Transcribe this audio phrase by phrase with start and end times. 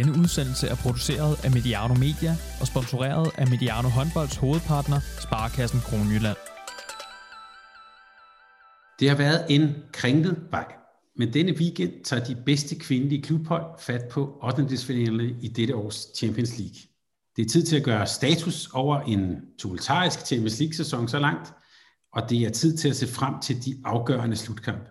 [0.00, 6.36] Denne udsendelse er produceret af Mediano Media og sponsoreret af Mediano Håndbolds hovedpartner, Sparkassen Kronjylland.
[9.00, 10.72] Det har været en kringlet vej,
[11.16, 14.62] men denne weekend tager de bedste kvindelige klubhold fat på 8.
[15.40, 16.80] i dette års Champions League.
[17.36, 21.52] Det er tid til at gøre status over en tumultarisk Champions League-sæson så langt,
[22.12, 24.90] og det er tid til at se frem til de afgørende slutkampe.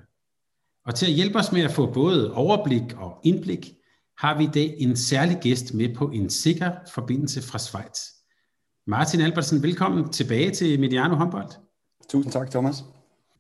[0.85, 3.73] Og til at hjælpe os med at få både overblik og indblik,
[4.19, 7.99] har vi i dag en særlig gæst med på en sikker forbindelse fra Schweiz.
[8.87, 11.49] Martin Albertsen, velkommen tilbage til Mediano Håndbold.
[12.09, 12.83] Tusind tak, Thomas.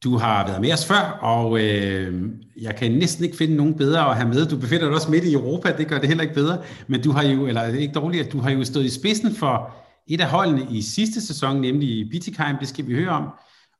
[0.03, 2.29] Du har været med os før, og øh,
[2.61, 4.45] jeg kan næsten ikke finde nogen bedre at have med.
[4.45, 6.63] Du befinder dig også midt i Europa, det gør det heller ikke bedre.
[6.87, 9.75] Men du har jo, eller ikke dårligt, at du har jo stået i spidsen for
[10.07, 13.29] et af holdene i sidste sæson, nemlig Bittigheim, det skal vi høre om.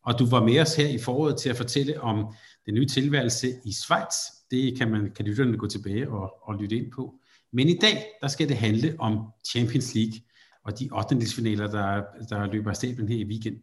[0.06, 2.26] Og du var med os her i foråret til at fortælle om
[2.66, 4.39] den nye tilværelse i Schweiz.
[4.52, 7.16] Det kan man kan lytterne gå tilbage og, og lytte ind på.
[7.54, 9.20] Men i dag, der skal det handle om
[9.52, 10.20] Champions League
[10.66, 11.16] og de 8.
[11.36, 13.62] finaler, der, der løber af stablen her i weekenden.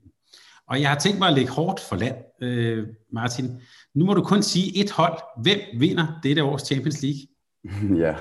[0.68, 3.60] Og jeg har tænkt mig at lægge hårdt for land, øh, Martin.
[3.94, 5.18] Nu må du kun sige et hold.
[5.42, 7.20] Hvem vinder dette års Champions League?
[8.04, 8.16] Ja,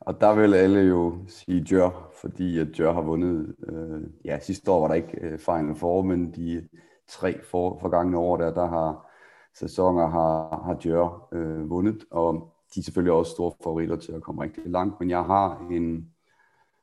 [0.00, 3.54] og der vil alle jo sige Djør, fordi at Djør har vundet.
[3.68, 6.68] Øh, ja, sidste år var der ikke øh, Final Four, men de
[7.08, 9.10] tre for, forgangne år der, der har
[9.54, 14.22] sæsoner har, har Djør øh, vundet, og de er selvfølgelig også store favoritter til at
[14.22, 16.10] komme rigtig langt, men jeg har en,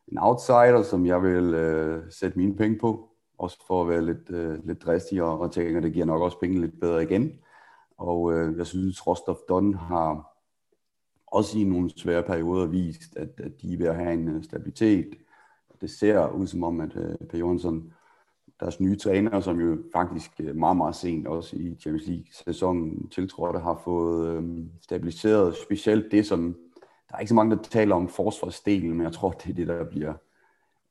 [0.08, 4.30] en outsider, som jeg vil øh, sætte mine penge på, også for at være lidt,
[4.30, 7.32] øh, lidt dristig, og, og tænke, at det giver nok også penge lidt bedre igen.
[7.98, 10.32] Og øh, jeg synes, Rostov Don har
[11.28, 14.44] også i nogle svære perioder vist, at, at de er ved at have en øh,
[14.44, 15.08] stabilitet.
[15.82, 17.94] Det ser ud som om, at øh, Per Jonsson
[18.62, 23.60] deres nye træner, som jo faktisk øh, meget, meget sent også i Champions League-sæsonen tiltrådte,
[23.60, 24.44] har fået øh,
[24.82, 26.56] stabiliseret specielt det, som
[27.10, 29.68] der er ikke så mange, der taler om forsvarsdelen, men jeg tror, det er det,
[29.68, 30.14] der bliver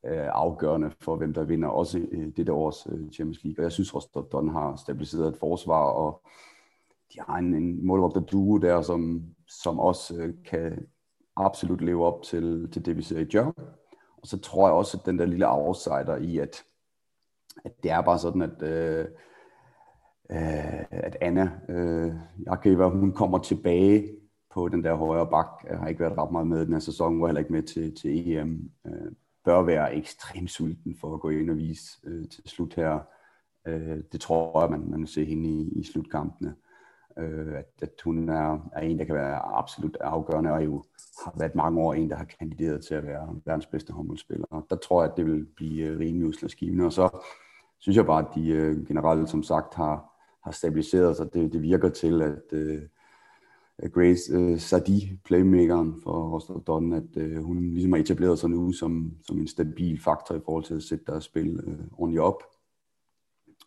[0.07, 3.59] øh, afgørende for, hvem der vinder også øh, det der års øh, Champions League.
[3.59, 6.23] Og jeg synes også, at Don har stabiliseret et forsvar, og
[7.15, 10.87] de har en, en målvogter duo der, som, som også øh, kan
[11.37, 13.61] absolut leve op til, til det, vi ser i job.
[14.23, 16.65] Og så tror jeg også, at den der lille outsider i, at
[17.65, 19.07] at det er bare sådan, at, øh,
[20.31, 22.13] øh, at Anna øh,
[22.47, 24.09] Jakiva, hun kommer tilbage
[24.55, 25.47] på den der højre bak.
[25.71, 27.95] Jeg har ikke været ret meget med den her sæson, var heller ikke med til,
[27.95, 28.71] til EM.
[28.87, 29.13] Øh,
[29.45, 32.99] bør være ekstremt sulten for at gå ind og vise øh, til slut her.
[33.67, 36.55] Øh, det tror jeg, man, man ser hende i, i slutkampene.
[37.19, 40.83] Øh, at, at hun er, er en, der kan være absolut afgørende, og jo
[41.25, 44.47] har været mange år en, der har kandideret til at være verdens bedste håndboldspiller.
[44.51, 46.85] Og der tror jeg, at det vil blive øh, rimelig udslagsgivende.
[46.85, 47.25] Og så
[47.81, 50.11] synes jeg bare, at de øh, generelt, som sagt, har,
[50.45, 51.33] har stabiliseret sig.
[51.33, 52.83] Det, det virker til, at øh,
[53.89, 58.73] Grace øh, Sadi, playmakeren for Rostov Don, at øh, hun ligesom har etableret sig nu
[58.73, 62.43] som, som en stabil faktor i forhold til at sætte deres spil øh, ordentligt op.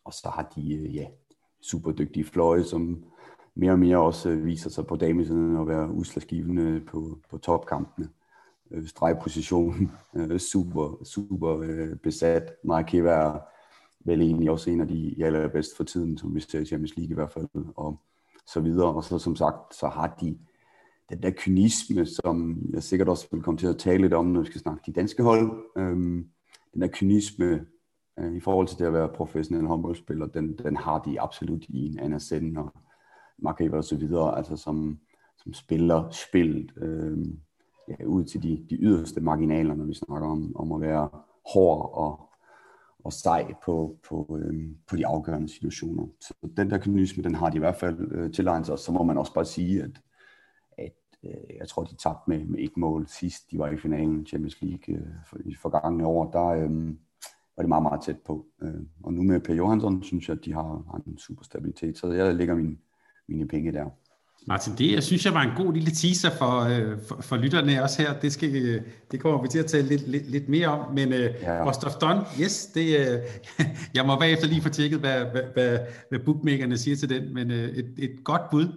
[0.06, 1.08] Og så har de øh, ja,
[1.62, 3.04] super dygtige fløje, som
[3.56, 8.10] mere og mere også øh, viser sig på damesiden at være udslagsgivende på, på topkampene.
[8.72, 12.52] Øh, stregposition, øh, super, super øh, besat.
[12.64, 13.40] Markeva er
[14.06, 17.12] vel egentlig også en af de allerbedste for tiden, som vi ser i Champions League
[17.12, 18.00] i hvert fald, og
[18.48, 18.94] så videre.
[18.94, 20.38] Og så som sagt, så har de
[21.10, 24.40] den der kynisme, som jeg sikkert også vil komme til at tale lidt om, når
[24.40, 25.64] vi skal snakke de danske hold.
[25.78, 26.28] Øhm,
[26.74, 27.66] den der kynisme
[28.20, 31.88] øh, i forhold til det at være professionel håndboldspiller, den, den har de absolut i
[31.88, 32.74] en anden send, og
[33.38, 35.00] Markeva og så videre, altså som,
[35.38, 37.18] som spiller spillet øh,
[37.88, 41.10] ja, ud til de, de yderste marginaler, når vi snakker om, om at være
[41.54, 42.30] hård og,
[43.04, 46.08] og sej på, på, øh, på de afgørende situationer.
[46.20, 48.80] Så den der kynisme, den har de i hvert fald øh, tilegnet sig.
[48.80, 50.02] Så må man også bare sige, at,
[50.78, 53.52] at øh, jeg tror, de tabte med, med et mål sidst.
[53.52, 56.32] De var i finalen Champions League øh, for, i forgangene år.
[56.32, 56.88] Der øh,
[57.56, 58.46] var det meget, meget tæt på.
[58.62, 61.98] Øh, og nu med Per Johansson, synes jeg, at de har, har en super stabilitet.
[61.98, 62.80] Så jeg lægger min,
[63.28, 63.90] mine penge der.
[64.48, 67.84] Martin, det jeg synes jeg var en god lille teaser for, øh, for, for lytterne
[67.84, 68.20] også her.
[68.20, 68.82] Det, skal,
[69.12, 70.94] det kommer vi til at tale lidt, lidt, lidt mere om.
[70.94, 71.70] Men øh, ja.
[71.70, 73.20] Rostov Don, yes, det, øh,
[73.96, 75.80] jeg må bagefter lige få tjekket, hvad, hvad, hvad,
[76.10, 77.34] hvad bookmakerne siger til den.
[77.34, 78.68] Men øh, et, et godt bud.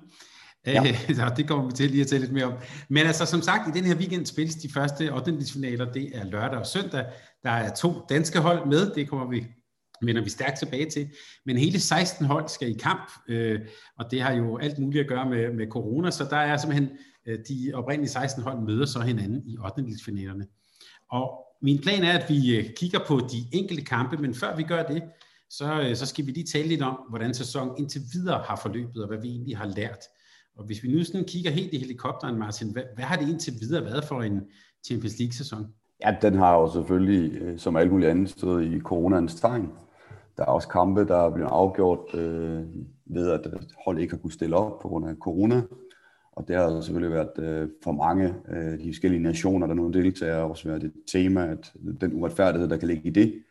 [0.67, 0.85] Ja.
[1.09, 2.55] Øh, det kommer vi til lige at tale lidt mere om.
[2.89, 5.37] Men altså som sagt, i den her weekend spilles de første 8.
[5.53, 5.93] finaler.
[5.93, 7.05] Det er lørdag og søndag.
[7.43, 8.91] Der er to danske hold med.
[8.95, 9.47] Det kommer vi
[10.03, 11.09] vender vi stærkt tilbage til.
[11.47, 13.61] Men hele 16 hold skal i kamp, øh,
[13.99, 16.91] og det har jo alt muligt at gøre med, med corona, så der er simpelthen
[17.27, 19.85] øh, de oprindelige 16 hold møder så hinanden i 8.
[20.05, 20.47] finalerne.
[21.11, 24.63] Og min plan er, at vi øh, kigger på de enkelte kampe, men før vi
[24.63, 25.03] gør det,
[25.51, 29.03] så, øh, så skal vi lige tale lidt om, hvordan sæsonen indtil videre har forløbet,
[29.03, 30.05] og hvad vi egentlig har lært.
[30.57, 33.53] Og hvis vi nu sådan kigger helt i helikopteren, Martin, hvad, hvad har det indtil
[33.61, 34.41] videre været for en
[34.87, 35.67] Champions League-sæson?
[36.05, 39.69] Ja, den har jo selvfølgelig, øh, som alt muligt andet, stået i coronaens tegn.
[40.37, 42.65] Der er også kampe, der er blevet afgjort øh,
[43.07, 43.47] ved, at
[43.85, 45.63] hold ikke har kunnet stille op på grund af corona.
[46.33, 50.37] Og det har selvfølgelig været øh, for mange øh, de forskellige nationer, der nu deltager,
[50.37, 53.43] også været et tema, at den uretfærdighed, der kan ligge i det.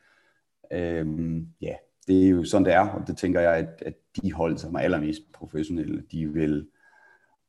[0.74, 1.74] Øh, ja,
[2.08, 4.76] det er jo sådan, det er, og det tænker jeg, at, at de hold, som
[4.76, 6.68] er allermest professionelle, de vil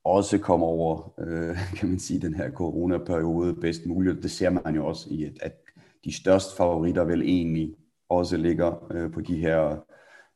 [0.04, 4.22] også komme over, øh, kan man sige, den her coronaperiode bedst muligt.
[4.22, 5.52] Det ser man jo også i, at, at
[6.04, 7.74] de største favoritter vel egentlig
[8.08, 9.76] også ligger øh, på de her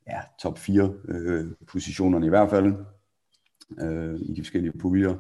[0.08, 2.75] ja, top 4 øh, positionerne i hvert fald
[3.81, 5.14] øh, i de forskellige puljer.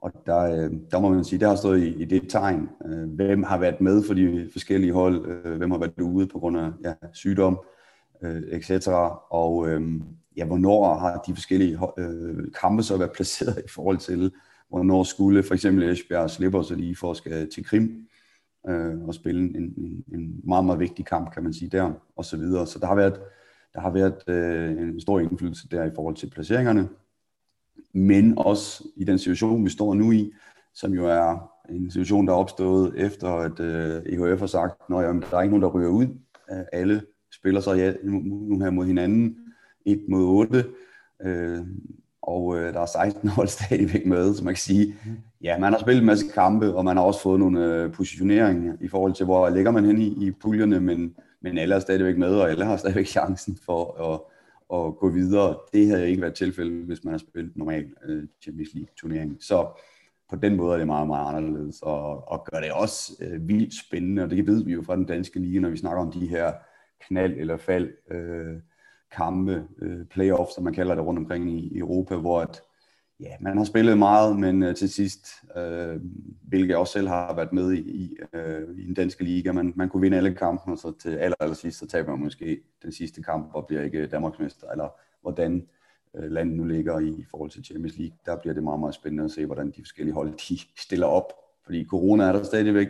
[0.00, 2.68] Og der, øh, der må man sige, der har stået i, i det tegn.
[2.86, 5.26] Øh, hvem har været med for de forskellige hold?
[5.26, 7.60] Øh, hvem har været ude på grund af ja, sygdom,
[8.22, 8.88] øh, etc.
[9.30, 9.82] Og øh,
[10.36, 14.32] ja, hvornår har de forskellige øh, kampe så været placeret i forhold til,
[14.68, 18.06] hvornår skulle for eksempel Esbjerg slipper så lige for at skal til Krim
[18.68, 22.24] øh, og spille en, en, en meget, meget vigtig kamp, kan man sige der, og
[22.24, 22.66] så videre.
[22.66, 23.20] Så der har været,
[23.74, 26.88] der har været øh, en stor indflydelse der i forhold til placeringerne,
[27.92, 30.32] men også i den situation, vi står nu i,
[30.74, 34.88] som jo er en situation, der er opstået efter, at øh, EHF har sagt, at
[34.88, 36.06] der er ikke nogen, der ryger ud.
[36.50, 37.02] Øh, alle
[37.32, 39.38] spiller så ja, nu, nu her mod hinanden,
[39.86, 40.64] 1 mod 8,
[41.22, 41.66] øh,
[42.26, 44.94] og øh, der er 16 hold stadigvæk med, så man kan sige,
[45.42, 48.74] ja, man har spillet en masse kampe, og man har også fået nogle øh, positioneringer
[48.80, 52.18] i forhold til, hvor ligger man hen i, i puljerne, men, men alle er stadigvæk
[52.18, 54.20] med, og alle har stadigvæk chancen for at,
[54.78, 55.56] at gå videre.
[55.72, 59.36] Det havde ikke været tilfældet, hvis man har spillet normal øh, Champions League-turnering.
[59.40, 59.80] Så
[60.30, 63.74] på den måde er det meget, meget anderledes, og, og gør det også øh, vildt
[63.86, 66.26] spændende, og det ved vi jo fra den danske liga, når vi snakker om de
[66.26, 66.52] her
[67.00, 68.56] knald eller fald øh,
[69.16, 72.62] kampe, øh, playoffs, som man kalder det rundt omkring i Europa, hvor at,
[73.20, 75.26] ja, man har spillet meget, men øh, til sidst,
[75.56, 76.00] øh,
[76.48, 79.72] hvilket jeg også selv har været med i, i, øh, i den danske liga, man,
[79.76, 82.60] man kunne vinde alle kampe, og så til aller, aller sidst, så taber man måske
[82.82, 84.88] den sidste kamp og bliver ikke Danmarksmester, eller
[85.22, 85.66] hvordan
[86.16, 88.16] øh, landet nu ligger i, i forhold til Champions League.
[88.26, 91.32] Der bliver det meget, meget spændende at se, hvordan de forskellige hold de stiller op,
[91.64, 92.88] fordi corona er der stadigvæk.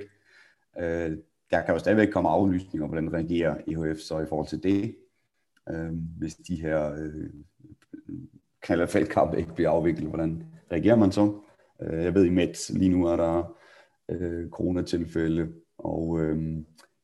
[0.78, 1.16] Øh,
[1.50, 4.94] der kan jo stadigvæk komme aflysninger, hvordan reagerer EHF så i forhold til det
[5.70, 7.31] øh, hvis de her øh,
[8.62, 11.40] kalder ikke bliver afviklet, hvordan reagerer man så?
[11.82, 13.56] Øh, jeg ved i Mets lige nu er der
[14.11, 16.56] øh, coronatilfælde, og øh,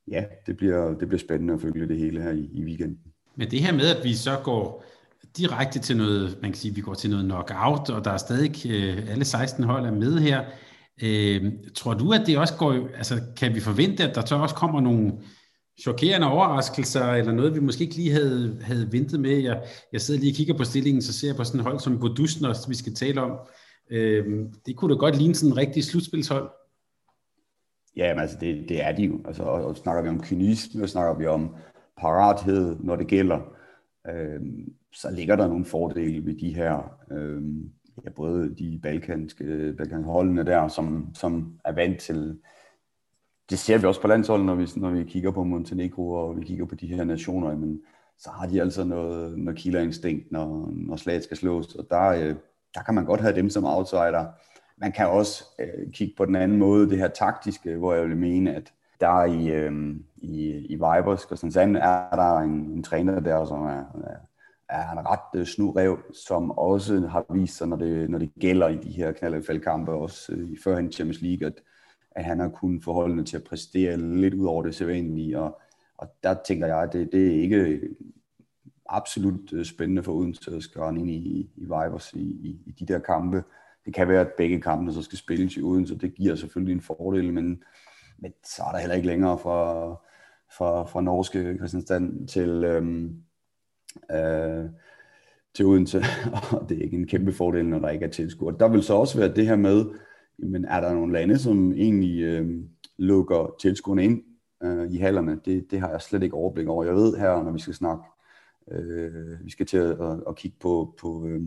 [0.09, 2.99] ja, det bliver, det bliver spændende at følge det hele her i, i weekenden.
[3.37, 4.85] Men det her med, at vi så går
[5.37, 8.71] direkte til noget, man kan sige, vi går til noget knockout, og der er stadig
[8.71, 10.45] øh, alle 16 hold er med her.
[11.03, 14.55] Øh, tror du, at det også går, altså kan vi forvente, at der så også
[14.55, 15.13] kommer nogle,
[15.83, 19.37] chokerende overraskelser, eller noget, vi måske ikke lige havde, havde ventet med.
[19.39, 19.63] Jeg,
[19.93, 22.01] jeg sidder lige og kigger på stillingen, så ser jeg på sådan et hold som
[22.01, 23.39] Godusnos, vi skal tale om.
[23.91, 26.51] Øhm, det kunne da godt ligne sådan en rigtig slutspilshold.
[27.97, 29.21] Ja, men altså det, det er de jo.
[29.25, 31.55] Altså, og, og snakker vi om kynisme, og snakker vi om
[31.99, 33.39] parathed, når det gælder,
[34.09, 37.71] øhm, så ligger der nogle fordele ved de her, øhm,
[38.05, 42.39] ja, både de balkanske, balkanske holdene der, som, som er vant til
[43.51, 46.45] det ser vi også på landsholdet, når vi, når vi kigger på Montenegro, og vi
[46.45, 47.81] kigger på de her nationer, men
[48.19, 52.35] så har de altså noget, noget killerinstinkt, når, når slaget skal slås, og der, øh,
[52.75, 54.27] der kan man godt have dem som outsider.
[54.77, 58.17] Man kan også øh, kigge på den anden måde, det her taktiske, hvor jeg vil
[58.17, 63.45] mene, at der i, øh, i, i Vibers, Kristiansand, er der en, en træner der,
[63.45, 63.85] som er,
[64.69, 68.69] er en ret øh, snurrev, som også har vist sig, når det, når det gælder
[68.69, 71.55] i de her knaldfaldkampe, også øh, i førhen Champions League, at
[72.11, 75.61] at han har kunnet forholdene til at præstere lidt ud over det sædvanlige, og,
[75.99, 77.81] og der tænker jeg, at det, det er ikke
[78.91, 82.93] absolut øh, spændende for Odense at skræne ind i, i Vibers i, i, i de
[82.93, 83.45] der kampe.
[83.85, 86.81] Det kan være, at begge kampene så skal spilles i Odense, det giver selvfølgelig en
[86.81, 87.63] fordel, men,
[88.19, 89.91] men så er der heller ikke længere fra,
[90.57, 93.23] fra, fra norske Christiansand til, øhm,
[94.11, 94.65] øh,
[95.55, 96.03] til Odense,
[96.53, 98.53] og det er ikke en kæmpe fordel, når der ikke er tilskuer.
[98.53, 99.85] Der vil så også være det her med,
[100.43, 102.49] men er der nogle lande, som egentlig øh,
[102.99, 104.23] lukker tilskuerne ind
[104.63, 105.41] øh, i hallerne?
[105.45, 106.85] Det, det har jeg slet ikke overblik over.
[106.85, 108.05] Jeg ved her, når vi skal snakke,
[108.71, 111.41] øh, vi skal til at, at, at kigge på, på øh,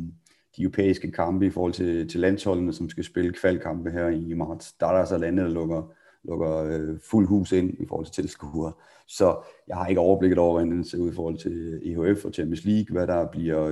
[0.58, 4.74] de europæiske kampe i forhold til, til landsholdene, som skal spille kvalkampe her i marts.
[4.74, 5.92] Der er der altså lande, der lukker,
[6.24, 8.72] lukker øh, fuld hus ind i forhold til tilskuere.
[9.08, 12.34] Så jeg har ikke overblikket over, hvordan det ser ud i forhold til EHF og
[12.34, 13.66] Champions League, hvad der bliver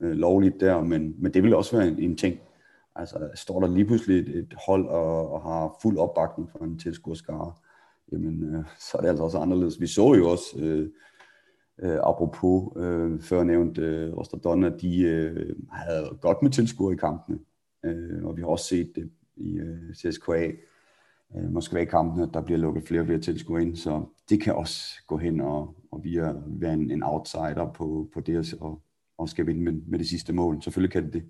[0.00, 2.38] øh, lovligt der, men, men det vil også være en, en ting,
[2.96, 6.78] Altså, står der lige pludselig et, et hold og, og har fuld opbakning fra en
[6.78, 7.52] tilskuerskare,
[8.12, 9.80] jamen, øh, så er det altså også anderledes.
[9.80, 10.90] Vi så jo også, øh,
[11.82, 16.96] øh, apropos øh, før nævnt øh, Rostadon, at de øh, havde godt med tilskuere i
[16.96, 17.38] kampene,
[17.84, 20.50] øh, og vi har også set det i øh, CSKA,
[21.36, 25.16] øh, Moskva-kampene, der bliver lukket flere og flere tilskuere ind, så det kan også gå
[25.16, 28.82] hen og, og via, være en, en outsider på, på det og,
[29.18, 30.62] og skabe vinde med, med det sidste mål.
[30.62, 31.22] Selvfølgelig kan det det.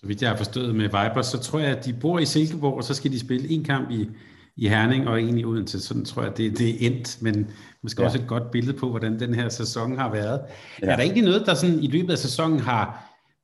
[0.00, 2.74] Så vidt jeg har forstået med Vipers, så tror jeg, at de bor i Silkeborg,
[2.74, 4.08] og så skal de spille en kamp i,
[4.56, 5.80] i Herning og en i Odense.
[5.80, 7.50] Sådan tror jeg, det, det er endt, men
[7.82, 8.06] måske ja.
[8.06, 10.40] også et godt billede på, hvordan den her sæson har været.
[10.82, 10.86] Ja.
[10.86, 12.84] Er der egentlig noget, der sådan i løbet af sæsonen har,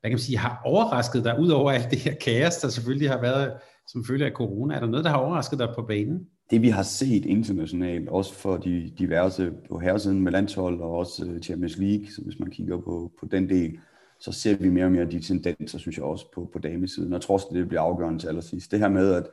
[0.00, 3.11] hvad kan man sige, har overrasket dig, ud over alt det her kaos, der selvfølgelig
[3.11, 3.52] har været
[3.88, 4.75] som følge af corona?
[4.75, 6.20] Er der noget, der har overrasket dig på banen?
[6.50, 11.25] Det vi har set internationalt, også for de diverse på herresiden med landshold og også
[11.26, 13.78] øh, Champions League, så hvis man kigger på, på den del,
[14.25, 17.12] så ser vi mere og mere de tendenser, synes jeg også, på, på damesiden.
[17.12, 18.71] Og jeg tror også, det bliver afgørende til allersidst.
[18.71, 19.26] Det her med, at,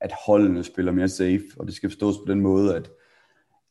[0.00, 2.90] at holdene spiller mere safe, og det skal forstås på den måde, at,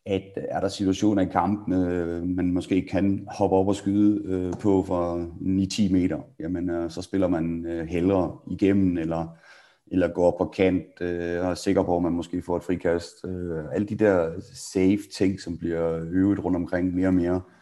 [0.06, 4.54] at er der situationer i kampene, øh, man måske kan hoppe op og skyde øh,
[4.54, 5.26] på for
[5.90, 9.38] 9-10 meter, jamen øh, så spiller man øh, hellere igennem, eller,
[9.88, 12.64] eller går op på kant, øh, og er sikker på, at man måske får et
[12.64, 13.26] frikast.
[13.26, 17.57] Øh, alle de der safe ting, som bliver øvet rundt omkring mere og mere, øh,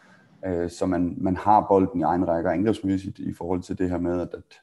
[0.45, 3.97] Øh, så man, man har bolden i egen række angrebsmæssigt i forhold til det her
[3.97, 4.61] med, at, at,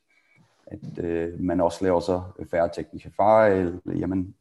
[0.66, 3.80] at øh, man også laver så færre tekniske fejl.
[3.86, 4.34] Jamen,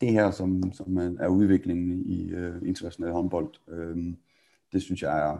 [0.00, 3.96] det her, som, som er udviklingen i øh, international håndbold, øh,
[4.72, 5.38] det synes jeg er,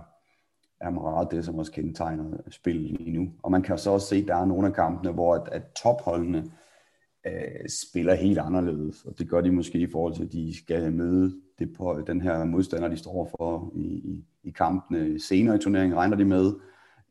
[0.81, 3.33] er meget det, som også kendetegner spillet lige nu.
[3.43, 5.63] Og man kan så også se, at der er nogle af kampene, hvor at, at
[5.83, 6.51] topholdene
[7.27, 10.93] øh, spiller helt anderledes, og det gør de måske i forhold til, at de skal
[10.93, 15.59] møde det på, den her modstander, de står for i, i, i kampene senere i
[15.59, 16.53] turneringen, regner de med,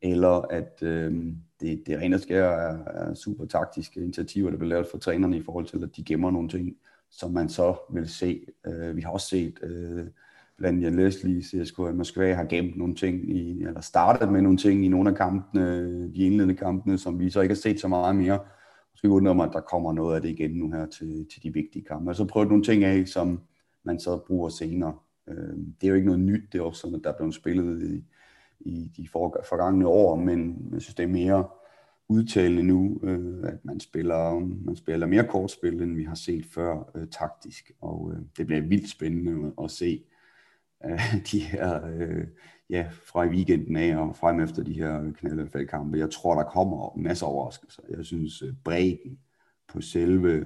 [0.02, 1.14] eller at øh,
[1.62, 5.38] det, det rent og skær er, er super taktiske initiativer, der bliver lavet for trænerne
[5.38, 6.76] i forhold til, at de gemmer nogle ting,
[7.12, 8.42] som man så vil se.
[8.68, 10.06] Øh, vi har også set, øh,
[10.58, 14.58] blandt Jan Leslie, CSK i Moskva har gemt nogle ting, i, eller startet med nogle
[14.58, 17.88] ting i nogle af kampene, de indledende kampene, som vi så ikke har set så
[17.88, 18.40] meget mere.
[18.94, 21.54] Måske undrer mig, at der kommer noget af det igen nu her til, til de
[21.54, 22.12] vigtige kampe.
[22.12, 23.42] Og så prøvet nogle ting af, som
[23.84, 24.94] man så bruger senere.
[25.28, 27.36] Øh, det er jo ikke noget nyt, det er også sådan, at der er blevet
[27.36, 28.04] spillet i,
[28.60, 31.48] i de forgangne år, men jeg synes, det er mere
[32.10, 36.92] udtalende nu, øh, at man spiller, man spiller mere kortspil, end vi har set før
[36.96, 40.04] øh, taktisk, og øh, det bliver vildt spændende at, se
[40.86, 42.28] øh, de her, øh,
[42.70, 45.98] ja, fra i weekenden af og frem efter de her knaldefaldkampe.
[45.98, 47.84] Jeg tror, der kommer masser af overraskelser.
[47.90, 49.20] Jeg synes, øh, bredden
[49.68, 50.46] på selve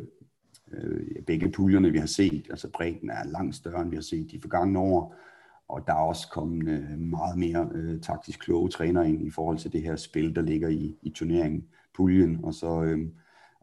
[0.74, 4.32] øh, begge puljerne, vi har set, altså bredden er langt større, end vi har set
[4.32, 5.16] de forgangne år,
[5.68, 9.58] og der er også kommet øh, meget mere øh, taktisk kloge træner ind i forhold
[9.58, 13.08] til det her spil, der ligger i, i turneringen, puljen, og så øh,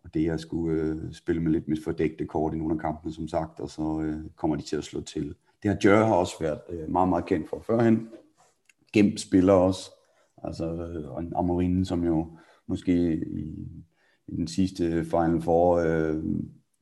[0.08, 3.12] og det at skulle øh, spille med lidt mit fordækte kort i nogle af kampene,
[3.12, 5.34] som sagt, og så øh, kommer de til at slå til.
[5.62, 8.08] Det har Jør har også været øh, meget, meget kendt for førhen.
[8.92, 9.90] Gemt spiller også,
[10.44, 13.68] altså øh, Amorinen, som jo måske i,
[14.28, 16.24] i den sidste Final Four øh,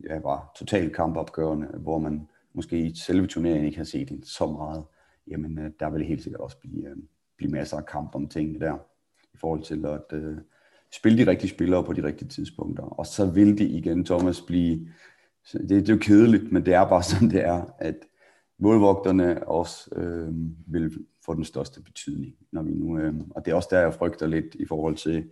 [0.05, 4.85] ja, var totalt kampopgørende, hvor man måske i selve turneringen ikke har set så meget
[5.31, 6.97] jamen øh, der vil helt sikkert også blive, øh,
[7.37, 8.79] blive masser af kamp om tingene der,
[9.35, 10.37] i forhold til at øh,
[10.93, 12.83] spille de rigtige spillere på de rigtige tidspunkter.
[12.85, 14.89] Og så vil det igen, Thomas, blive,
[15.53, 17.97] det, det er jo kedeligt, men det er bare sådan, det er, at
[18.59, 20.35] målvogterne også øh,
[20.67, 23.95] vil få den største betydning, når vi nu, øh, og det er også der, jeg
[23.95, 25.31] frygter lidt i forhold til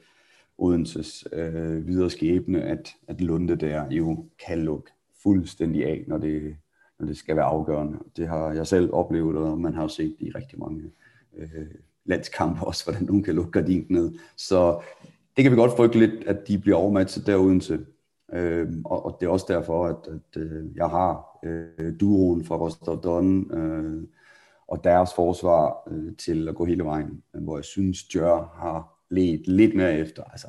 [0.59, 4.91] Odenses øh, videre skæbne, at, at Lunde der jo kan lukke
[5.23, 6.57] fuldstændig af, når det,
[6.99, 7.99] når det skal være afgørende.
[8.17, 10.83] Det har jeg selv oplevet, og man har jo set i rigtig mange
[11.37, 11.67] øh,
[12.05, 14.13] landskampe også, hvordan nogen kan lukke gardinen ned.
[14.37, 14.81] Så
[15.37, 17.87] det kan vi godt frygte lidt, at de bliver overmatchet der Odense.
[18.33, 22.57] Øh, og, og det er også derfor, at, at øh, jeg har øh, duoen fra
[22.57, 24.03] Rostov Don øh,
[24.69, 29.49] og deres forsvar øh, til at gå hele vejen, hvor jeg synes, Jør har let
[29.49, 30.23] lidt mere efter.
[30.23, 30.47] Altså,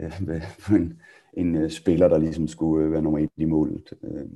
[0.00, 0.42] øh,
[0.76, 1.00] en,
[1.32, 3.92] en øh, spiller, der ligesom skulle øh, være nummer et i målet.
[4.02, 4.26] Øh,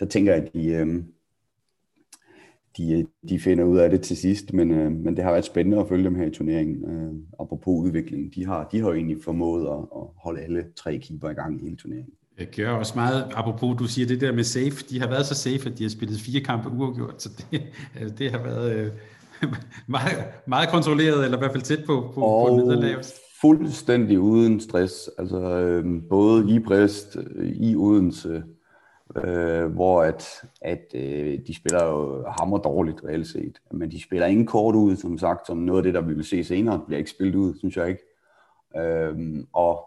[0.00, 1.02] der tænker jeg, at de, øh,
[2.76, 5.44] de, øh, de finder ud af det til sidst, men, øh, men det har været
[5.44, 6.90] spændende at følge dem her i turneringen.
[6.90, 10.98] Øh, apropos udviklingen, de har, de har jo egentlig formået at, at holde alle tre
[10.98, 12.14] keeper i gang i hele turneringen.
[12.38, 15.34] Jeg gør også meget, apropos du siger det der med safe, de har været så
[15.34, 17.62] safe, at de har spillet fire kampe uafgjort, så det,
[17.94, 18.92] altså, det har været øh,
[19.86, 23.14] meget, meget kontrolleret, eller i hvert fald tæt på, på, og på nederlaget.
[23.40, 28.44] fuldstændig uden stress, altså øh, både i Brest, i Odense,
[29.16, 30.24] øh, hvor at,
[30.62, 33.58] at øh, de spiller jo hammer dårligt reelt set.
[33.72, 36.24] Men de spiller ingen kort ud, som sagt, som noget af det, der vi vil
[36.24, 38.02] se senere, bliver ikke spillet ud, synes jeg ikke.
[38.76, 39.84] Øh, og,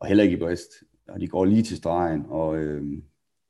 [0.00, 0.70] og heller ikke i Brest.
[1.08, 2.82] Og de går lige til stregen, og øh,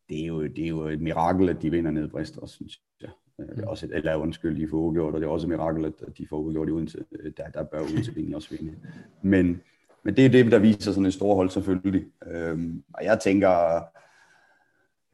[0.08, 2.54] det, er jo, det er jo et mirakel, at de vinder ned i Brest også,
[2.54, 3.10] synes jeg.
[3.56, 5.84] Det er også et, eller undskyld, de får udgjort, og det er også et mirakel,
[5.84, 7.04] at de får udgjort i Odense.
[7.12, 8.74] Øh, der, der bør Odense egentlig også vinde.
[9.22, 9.60] Men,
[10.02, 12.06] men det er det, der viser sådan et stort hold selvfølgelig.
[12.26, 13.76] Øhm, og jeg tænker,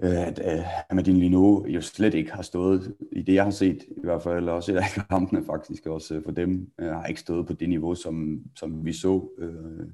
[0.03, 0.59] øh, at øh,
[0.91, 4.23] uh, Madine Lino jo slet ikke har stået, i det jeg har set i hvert
[4.23, 4.81] fald, også i
[5.11, 8.93] kampene faktisk også for dem, øh, har ikke stået på det niveau, som, som vi
[8.93, 9.87] så øh,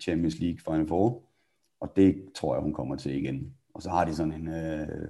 [0.00, 1.22] Champions League Final Four.
[1.80, 3.54] Og det tror jeg, hun kommer til igen.
[3.74, 5.08] Og så har de sådan en Øh,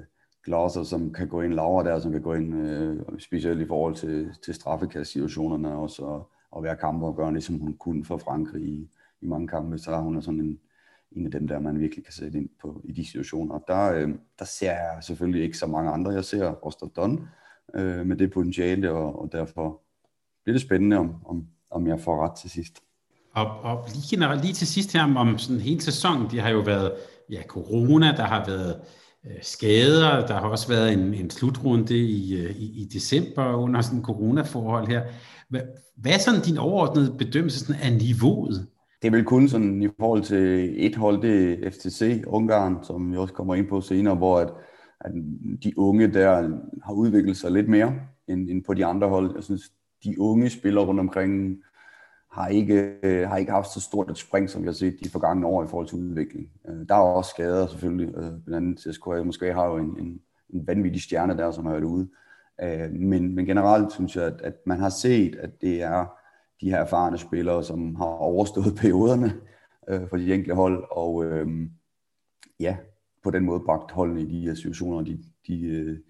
[0.49, 3.95] Glaser, som kan gå ind, Laura der, som kan gå ind, øh, specielt i forhold
[3.95, 8.89] til, til straffekast-situationerne også, og, og være kamper som ligesom hun kunne for Frankrig i,
[9.21, 9.79] i mange kampe.
[9.79, 10.59] Så har hun sådan en,
[11.13, 13.55] en af dem der, man virkelig kan sætte ind på i de situationer.
[13.55, 16.11] Og der, øh, der ser jeg selvfølgelig ikke så mange andre.
[16.11, 17.29] Jeg ser Oster Don
[17.75, 19.81] øh, med det potentiale, og, og derfor
[20.45, 22.83] bliver det spændende, om, om, om jeg får ret til sidst.
[23.35, 26.93] Og, og lige, lige til sidst her om sådan hele sæsonen, det har jo været
[27.31, 28.81] ja, corona, der har været
[29.27, 33.81] Øh, skader, der har også været en, en slutrunde i, øh, i, i december under
[33.81, 35.03] sådan coronaforhold her.
[35.49, 35.61] Hvad,
[35.97, 38.67] hvad er sådan din overordnede bedømmelse sådan af niveauet
[39.03, 43.13] det er vel kun sådan i forhold til et hold, det er FTC, Ungarn, som
[43.13, 44.51] vi også kommer ind på senere, hvor at,
[45.01, 45.13] at
[45.65, 47.95] de unge der har udviklet sig lidt mere
[48.29, 49.35] end, end på de andre hold.
[49.35, 49.63] Jeg synes,
[50.05, 51.59] de unge spillere rundt omkring
[52.31, 55.11] har ikke, øh, har ikke haft så stort et spring, som vi har set de
[55.11, 56.51] forgangne år i forhold til udvikling.
[56.69, 60.21] Øh, der er også skader selvfølgelig, øh, blandt andet CSKA måske har jo en, en,
[60.51, 62.09] en vanvittig stjerne der, som har været ude.
[62.63, 66.07] Øh, men, men generelt synes jeg, at, at man har set, at det er
[66.61, 69.33] de her erfarne spillere, som har overstået perioderne
[69.89, 71.49] øh, for de enkelte hold, og øh,
[72.61, 72.77] ja,
[73.25, 76.03] på den måde bragt holdene i de her situationer, de, de, de,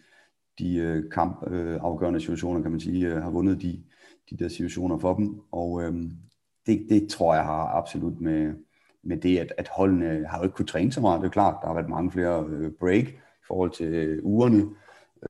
[0.58, 3.82] de øh, kampafgørende øh, situationer, kan man sige, har vundet de,
[4.30, 6.10] de der situationer for dem, og øhm,
[6.66, 8.54] det, det tror jeg har absolut med,
[9.02, 11.20] med det, at, at holdene har jo ikke kunnet træne så meget.
[11.20, 14.66] Det er klart, der har været mange flere øh, break i forhold til øh, ugerne,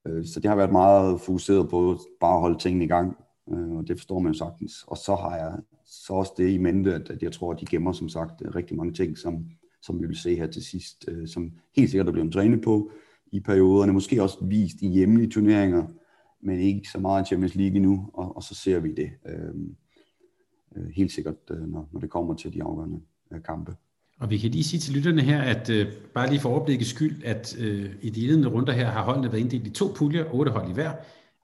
[0.06, 3.16] øh, så det har været meget fokuseret på bare at holde tingene i gang.
[3.52, 4.84] Øh, og det forstår man jo sagtens.
[4.86, 5.52] Og så har jeg
[5.86, 8.76] så også det i mente, at, at jeg tror, at de gemmer som sagt rigtig
[8.76, 9.46] mange ting, som,
[9.82, 12.90] som vi vil se her til sidst, øh, som helt sikkert er blevet trænet på
[13.32, 15.84] i perioderne, måske også vist i hjemlige turneringer,
[16.40, 19.76] men ikke så meget Champions League endnu, og, og så ser vi det øhm,
[20.76, 23.00] øh, helt sikkert, øh, når, når det kommer til de afgørende
[23.32, 23.76] øh, kampe.
[24.20, 27.24] Og vi kan lige sige til lytterne her, at øh, bare lige for overblikket skyld,
[27.24, 30.52] at øh, i de indledende runder her har holdene været inddelt i to puljer, otte
[30.52, 30.92] hold i hver,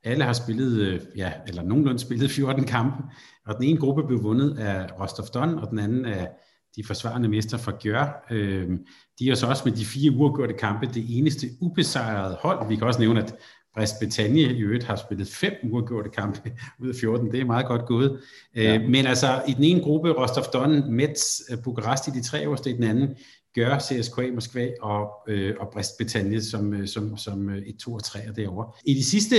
[0.05, 3.03] alle har spillet, øh, ja, eller nogenlunde spillet 14 kampe,
[3.47, 6.29] og den ene gruppe blev vundet af Rostov Don, og den anden af
[6.77, 8.27] de forsvarende mester fra Gjør.
[8.31, 8.71] Øh,
[9.19, 12.69] de er så også med de fire uafgjorte kampe det eneste ubesejrede hold.
[12.69, 13.35] Vi kan også nævne, at
[13.75, 17.33] Brest Bretagne i øvrigt har spillet fem uafgjorte kampe ud af 14.
[17.33, 18.21] Det er meget godt gået.
[18.55, 18.79] Øh, ja.
[18.79, 22.73] Men altså i den ene gruppe, Rostov Don, Metz, Bukarest i de tre øverste, i
[22.73, 23.17] den anden
[23.55, 28.21] gør CSKA Moskva og, øh, og Brest Bretagne som, som, som et to og tre
[28.37, 28.73] derovre.
[28.85, 29.37] I de sidste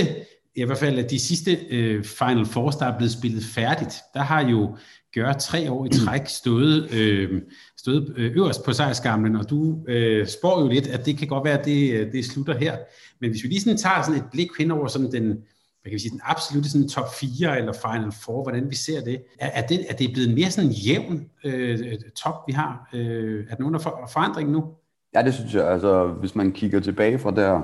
[0.56, 4.48] i hvert fald de sidste øh, Final Four, der er blevet spillet færdigt, der har
[4.48, 4.76] jo
[5.20, 7.42] gøre tre år i træk stået, øh,
[7.76, 11.44] stået øh, øverst på sejrskamlen, og du øh, spår jo lidt, at det kan godt
[11.44, 12.76] være, at det, øh, det slutter her.
[13.20, 15.92] Men hvis vi lige sådan tager sådan et blik hen over sådan den, hvad kan
[15.92, 19.62] vi sige, den absolutte sådan top 4 eller Final 4, hvordan vi ser det, er,
[19.62, 21.78] er, det, er det blevet mere sådan jævn øh,
[22.16, 22.88] top, vi har?
[22.92, 24.64] Øh, er den under for, forandring nu?
[25.14, 25.70] Ja, det synes jeg.
[25.70, 27.60] Altså, hvis man kigger tilbage fra der,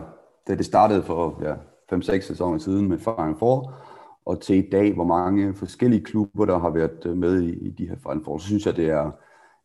[0.48, 1.54] da det startede for ja,
[1.96, 3.74] 5-6 sæsoner siden med Final Four,
[4.24, 7.70] og til i dag, hvor mange forskellige klubber, der har været øh, med i, i
[7.70, 9.10] de her Final Four, så synes jeg, det er,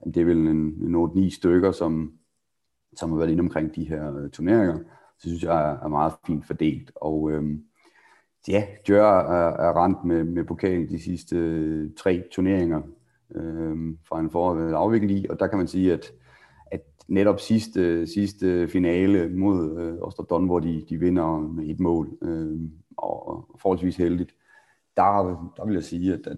[0.06, 0.58] det er vel en,
[0.96, 0.96] en
[1.30, 2.14] 8-9 stykker, som,
[2.96, 4.78] som har været inde omkring de her øh, turneringer.
[5.20, 6.92] Så synes jeg er, er meget fint fordelt.
[6.96, 7.64] Og øhm,
[8.48, 12.82] ja, Djør er, er rent med, med pokalen de sidste øh, tre turneringer
[13.36, 16.14] øhm, Final Four har øh, afviklet i, og der kan man sige, at
[16.72, 22.18] at netop sidste, sidste finale mod øh, Osterdon, hvor de, de vinder med et mål,
[22.22, 22.60] øh,
[22.98, 24.36] og, og forholdsvis heldigt,
[24.98, 26.38] der, der vil jeg sige, at, at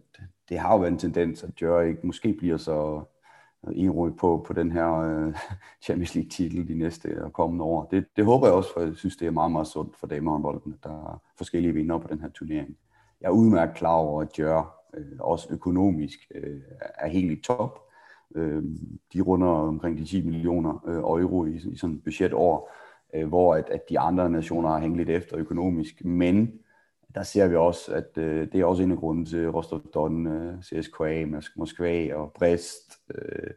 [0.50, 3.02] det har jo været en tendens, at Jør ikke måske bliver så
[3.67, 5.36] øh, enrådigt på, på den her øh,
[5.86, 7.88] Champions League titel de næste og kommende år.
[7.91, 10.74] Det, det håber jeg også, for jeg synes, det er meget, meget sundt for damehåndbolden,
[10.74, 12.78] at der er forskellige vinder på den her turnering.
[13.22, 16.62] Jeg er udmærket klar over, at Jør øh, også økonomisk øh,
[17.00, 17.89] er helt i top,
[18.36, 18.63] Øh,
[19.13, 22.72] de runder omkring de 10 millioner øh, euro i, i sådan et budgetår,
[23.13, 26.06] øh, hvor at, at de andre nationer har hængt lidt efter økonomisk.
[26.06, 26.60] Men
[27.15, 30.28] der ser vi også, at øh, det er også en af grunden til Rostov Don,
[30.28, 33.50] øh, CSKA, Moskva og Brest, øh,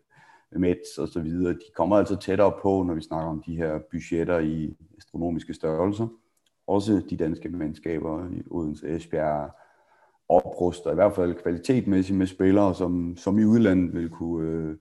[0.61, 1.53] Metz og så videre.
[1.53, 6.09] De kommer altså tættere på, når vi snakker om de her budgetter i astronomiske størrelser.
[6.67, 9.51] Også de danske mandskaber i Odense, Esbjerg,
[10.29, 14.77] opruster, i hvert fald kvalitetmæssigt med spillere, som, som i udlandet vil kunne, øh,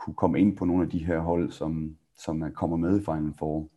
[0.00, 3.34] kunne komme ind på nogle af de her hold, som, som kommer med i Final
[3.38, 3.68] Four.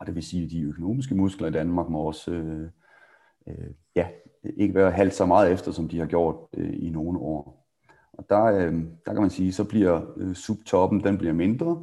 [0.00, 2.68] Og det vil sige, at de økonomiske muskler i Danmark må også øh,
[3.48, 4.06] øh, ja,
[4.56, 7.68] ikke være halvt så meget efter, som de har gjort øh, i nogle år.
[8.12, 8.74] Og der, øh,
[9.06, 11.82] der kan man sige, så bliver øh, subtoppen, den bliver mindre,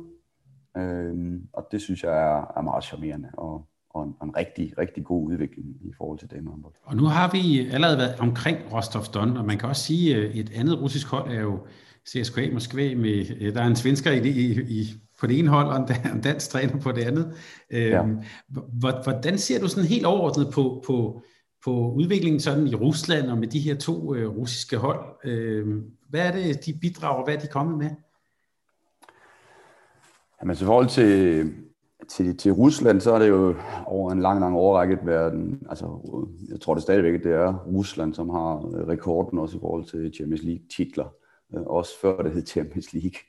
[0.78, 4.74] Øh, og det synes jeg er, er meget charmerende og, og, en, og en rigtig,
[4.78, 6.74] rigtig god udvikling i forhold til damehåndbold.
[6.84, 10.32] Og nu har vi allerede været omkring Rostov Don, og man kan også sige, at
[10.36, 11.60] et andet russisk hold er jo
[12.08, 14.88] CSKA Moskva, med, der er en svensker i, i, i
[15.20, 17.34] på det ene hold, og en dansk træner på det andet.
[17.72, 18.04] Ja.
[18.04, 18.20] Øhm,
[19.04, 21.22] hvordan ser du sådan helt overordnet på, på,
[21.64, 25.06] på udviklingen sådan i Rusland og med de her to øh, russiske hold?
[25.24, 27.90] Øh, hvad er det, de bidrager, hvad er de kommet med?
[30.42, 31.54] Jamen, så i forhold til,
[32.08, 36.00] til, til Rusland, så er det jo over en lang, lang overrække været, altså,
[36.50, 40.14] jeg tror det stadigvæk, det er Rusland, som har øh, rekorden også i forhold til
[40.14, 41.14] Champions League titler,
[41.56, 43.20] øh, også før det hed Champions League.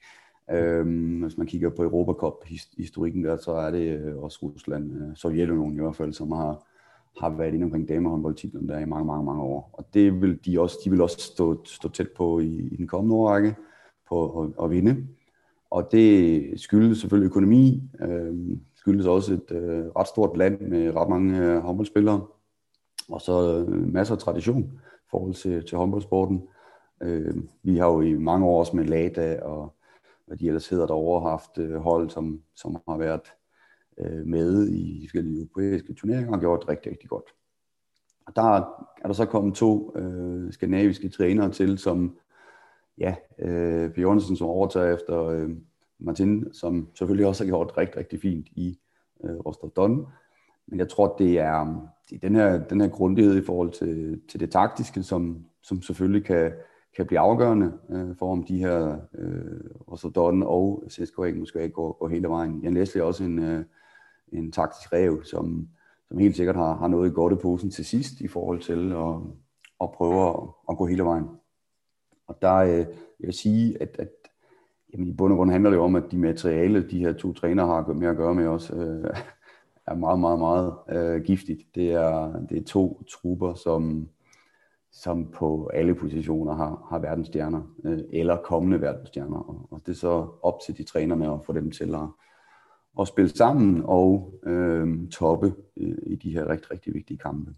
[0.53, 5.81] Øhm, hvis man kigger på Europacup-historikken der, så er det øh, også Rusland, Sovjetunionen i
[5.81, 6.67] hvert fald, som har,
[7.19, 9.71] har været inde omkring damehåndboldtitlen der i mange, mange, mange år.
[9.73, 12.87] Og det vil de også, de vil også stå, stå tæt på i, i den
[12.87, 13.55] kommende årrække
[14.09, 15.07] på at, at vinde.
[15.71, 21.09] Og det skyldes selvfølgelig økonomi, øh, skyldes også et øh, ret stort land med ret
[21.09, 22.27] mange øh, håndboldspillere,
[23.09, 26.43] og så øh, masser af tradition i forhold til, til håndboldsporten.
[27.03, 29.75] Øh, vi har jo i mange år også med Lada og
[30.27, 33.33] hvad de ellers hedder derovre, haft øh, hold, som, som har været
[33.99, 37.35] øh, med i forskellige europæiske turneringer og gjort rigtig, rigtig godt.
[38.27, 38.43] Og der
[39.03, 42.17] er der så kommet to øh, skandinaviske trænere til, som
[42.99, 45.51] ja, øh, Bjørnsen, som overtager efter øh,
[45.99, 48.79] Martin, som selvfølgelig også har gjort rigtig, rigtig fint i
[49.25, 50.07] øh, Rostov Don.
[50.67, 54.21] Men jeg tror, det er, det er den, her, den her grundighed i forhold til,
[54.29, 56.53] til det taktiske, som, som selvfølgelig kan,
[56.97, 61.75] kan blive afgørende øh, for, om de her øh, Rostov Don og CSKA måske ikke
[61.75, 62.61] går, går hele vejen.
[62.63, 63.65] Jeg Leslie også en, øh,
[64.33, 65.69] en taktisk rev, som,
[66.09, 69.15] som helt sikkert har, har noget i godt posen til sidst i forhold til at,
[69.81, 70.37] at prøve at,
[70.71, 71.27] at gå hele vejen.
[72.27, 72.87] Og der øh,
[73.21, 74.09] jeg vil sige, at, at
[74.93, 77.33] jamen, i bund og grund handler det jo om, at de materiale, de her to
[77.33, 79.05] trænere har med at gøre med os, øh,
[79.87, 81.75] er meget, meget, meget øh, giftigt.
[81.75, 84.09] Det er, det er to trupper, som,
[84.93, 89.39] som på alle positioner har, har verdensstjerner, øh, eller kommende verdensstjerner.
[89.39, 92.09] Og, og det er så op til de trænerne at få dem til at,
[93.01, 97.55] at spille sammen og øh, toppe øh, i de her rigtig, rigtig vigtige kampe.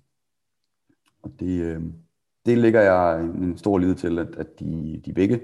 [1.22, 1.82] Og det, øh,
[2.46, 5.40] det ligger jeg en stor lid til, at, at de, de begge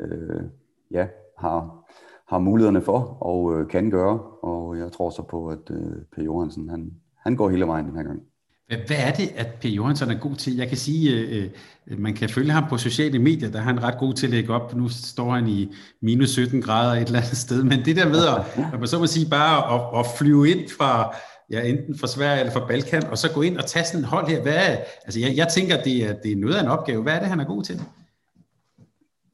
[0.00, 0.42] øh,
[0.90, 1.88] ja, har,
[2.28, 4.20] har mulighederne for og øh, kan gøre.
[4.22, 7.96] Og jeg tror så på, at øh, Per Johansen han, han går hele vejen den
[7.96, 8.22] her gang.
[8.68, 10.56] Hvad er det, at Per Johansson er god til?
[10.56, 11.50] Jeg kan sige, øh,
[11.86, 14.30] øh, man kan følge ham på sociale medier, der er han ret god til at
[14.30, 14.74] lægge op.
[14.76, 18.26] Nu står han i minus 17 grader et eller andet sted, men det der med
[18.26, 21.16] at, man så må sige, bare at, at flyve ind fra,
[21.50, 24.06] ja, enten fra Sverige eller fra Balkan, og så gå ind og tage sådan et
[24.06, 24.42] hold her.
[24.42, 27.02] Hvad er, altså jeg, jeg tænker, det er, det er noget af en opgave.
[27.02, 27.80] Hvad er det, han er god til?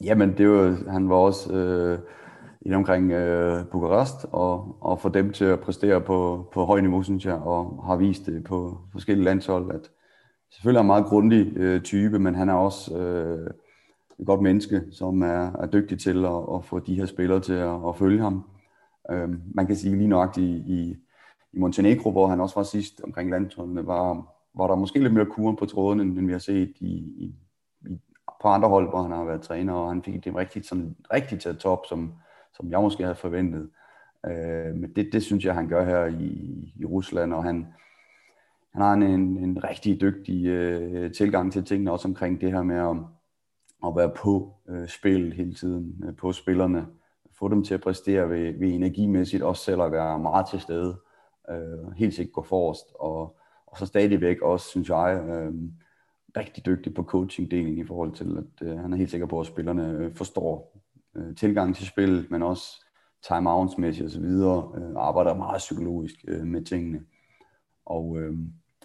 [0.04, 1.98] Jamen, det var, han var også øh,
[2.64, 7.02] i omkring øh, Bukarest, og, og få dem til at præstere på, på høj niveau,
[7.02, 9.90] synes jeg, og har vist det på forskellige landshold, at
[10.52, 13.50] selvfølgelig er en meget grundig øh, type, men han er også øh,
[14.18, 17.52] et godt menneske, som er, er dygtig til at, at få de her spillere til
[17.52, 18.44] at, at følge ham.
[19.10, 20.96] Øh, man kan sige lige nøjagtigt i, i,
[21.52, 25.26] i Montenegro, hvor han også var sidst omkring landsholdene, var, var der måske lidt mere
[25.26, 27.34] kuren på tråden, end vi har set i, i,
[27.90, 27.98] i,
[28.42, 31.42] på andre hold, hvor han har været træner, og han fik det rigtigt, sådan, rigtigt
[31.42, 32.12] til top, som,
[32.56, 33.70] som jeg måske havde forventet.
[34.26, 36.32] Øh, men det, det synes jeg, han gør her i,
[36.80, 37.66] i Rusland, og han,
[38.72, 42.62] han har en, en, en rigtig dygtig øh, tilgang til tingene, også omkring det her
[42.62, 42.96] med at,
[43.86, 46.86] at være på øh, spil hele tiden, øh, på spillerne,
[47.38, 50.96] få dem til at præstere ved, ved energimæssigt, også selv at være meget til stede,
[51.50, 53.36] øh, helt sikkert gå forrest, og,
[53.66, 55.54] og så stadigvæk også, synes jeg, øh,
[56.36, 59.46] rigtig dygtig på coaching-delen i forhold til, at øh, han er helt sikker på, at
[59.46, 60.73] spillerne øh, forstår
[61.16, 62.84] øh, tilgang til spil, men også
[63.26, 67.00] timeouts-mæssigt osv., øh, arbejder meget psykologisk øh, med tingene.
[67.86, 68.34] Og øh,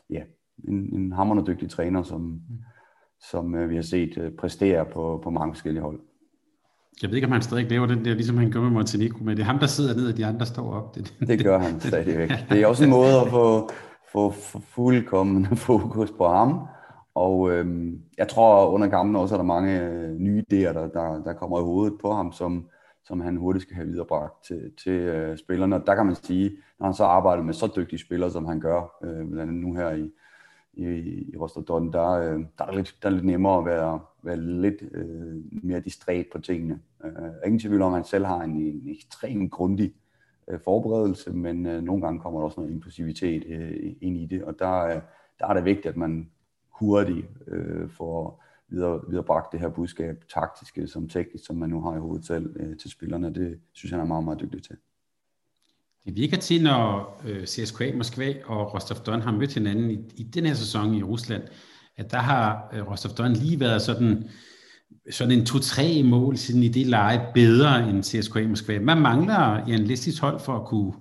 [0.09, 0.21] ja,
[0.67, 2.41] en, en hammerende dygtig træner, som,
[3.29, 5.99] som øh, vi har set øh, præstere på, på mange forskellige hold.
[7.01, 9.37] Jeg ved ikke, om han stadig laver den der, ligesom han gør med Montenegro, men
[9.37, 10.95] det er ham, der sidder ned, og de andre står op.
[10.95, 12.29] Det, det, det gør han stadigvæk.
[12.49, 13.69] Det er også en måde at få,
[14.11, 16.67] få, få fuldkommen fokus på ham,
[17.15, 21.23] og øh, jeg tror under kampen også, er der mange øh, nye idéer, der, der,
[21.23, 22.69] der kommer i hovedet på ham, som,
[23.03, 25.75] som han hurtigt skal have viderebragt til, til øh, spillerne.
[25.75, 28.59] Og der kan man sige, når han så arbejder med så dygtige spillere, som han
[28.59, 30.11] gør, øh, blandt andet nu her i,
[30.73, 30.85] i,
[31.33, 34.37] i Rostov Don, der, øh, der, er lidt, der er lidt nemmere at være, være
[34.37, 36.79] lidt øh, mere distræt på tingene.
[37.05, 37.11] Øh,
[37.45, 39.93] ingen tvivl om, at han selv har en, en ekstremt grundig
[40.47, 44.43] øh, forberedelse, men øh, nogle gange kommer der også noget impulsivitet øh, ind i det,
[44.43, 45.01] og der, øh,
[45.39, 46.29] der er det vigtigt, at man
[46.79, 51.95] hurtigt øh, får videre, viderebragt det her budskab, taktiske som teknisk, som man nu har
[51.95, 53.33] i hovedet selv, øh, til spillerne.
[53.33, 54.75] Det synes jeg, han er meget, meget dygtig til.
[56.05, 60.23] det virker til, når øh, CSKA Moskva og Rostov Don har mødt hinanden i, i
[60.23, 61.43] den her sæson i Rusland,
[61.97, 64.29] at der har øh, Rostov Don lige været sådan,
[65.11, 68.79] sådan en to-tre mål siden i det leje bedre end CSKA Moskva.
[68.79, 70.93] Man mangler i en listigt hold for at kunne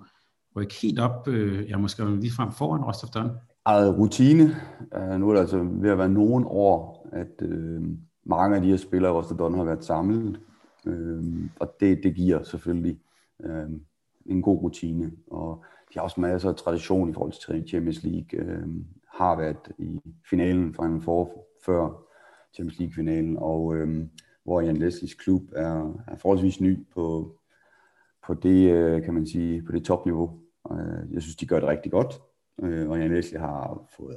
[0.56, 3.30] rykke helt op, øh, ja måske lige frem foran Rostov Don?
[3.76, 4.56] Rutine.
[4.96, 7.84] Uh, nu er det altså ved at være nogen år, at uh,
[8.24, 10.40] mange af de her spillere i Rostedon har været samlet.
[10.86, 11.24] Uh,
[11.60, 13.00] og det, det giver selvfølgelig
[13.38, 13.72] uh,
[14.26, 15.12] en god rutine.
[15.26, 18.56] Og de har også masser af tradition i forhold til Champions League.
[18.56, 18.70] Uh,
[19.14, 20.00] har været i
[20.30, 22.02] finalen for en for før
[22.54, 23.88] Champions League-finalen, og uh,
[24.44, 27.36] hvor Jan Leslies klub er, er forholdsvis ny på,
[28.26, 30.30] på det, uh, kan man sige, på det topniveau.
[30.70, 32.20] Uh, jeg synes, de gør det rigtig godt
[32.62, 34.16] øh, og jeg Leslie har fået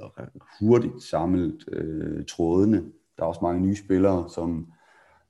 [0.60, 2.77] hurtigt samlet øh, trådene.
[3.17, 4.71] Der er også mange nye spillere, som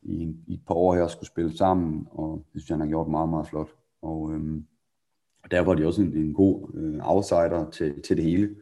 [0.02, 2.92] i, i et par år her skulle spille sammen, og det synes jeg, han har
[2.92, 3.70] gjort meget, meget flot.
[4.02, 4.62] Og øh,
[5.52, 8.56] der var de også en, en god øh, outsider til, til det hele.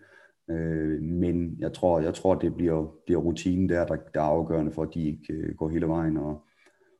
[0.50, 4.72] Øh, men jeg tror, jeg tror det bliver, bliver rutinen der, der, der er afgørende
[4.72, 6.44] for, at de ikke øh, går hele vejen, og,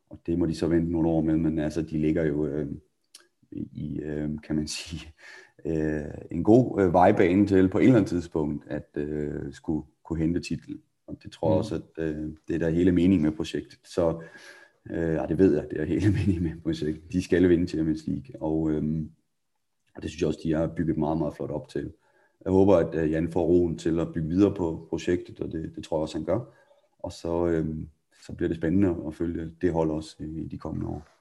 [0.10, 2.68] og det må de så vente nogle år med, men altså, de ligger jo øh,
[3.52, 5.14] i, øh, kan man sige,
[5.66, 10.20] øh, en god øh, vejbane til på et eller andet tidspunkt at øh, skulle kunne
[10.20, 10.82] hente titlen.
[11.08, 11.58] Og det tror jeg mm.
[11.58, 13.80] også, at øh, det er der hele meningen med projektet.
[13.84, 14.22] Så
[14.90, 17.12] øh, ja, det ved jeg, det er hele meningen med projektet.
[17.12, 19.06] De skal vinde Champions League, og, øh,
[19.96, 21.92] og det synes jeg også, de har bygget meget, meget flot op til.
[22.46, 25.72] Jeg håber, at øh, Jan får roen til at bygge videre på projektet, og det,
[25.76, 26.40] det tror jeg også, han gør.
[27.00, 27.68] Og så, øh,
[28.26, 31.19] så bliver det spændende at følge det hold også i de kommende år.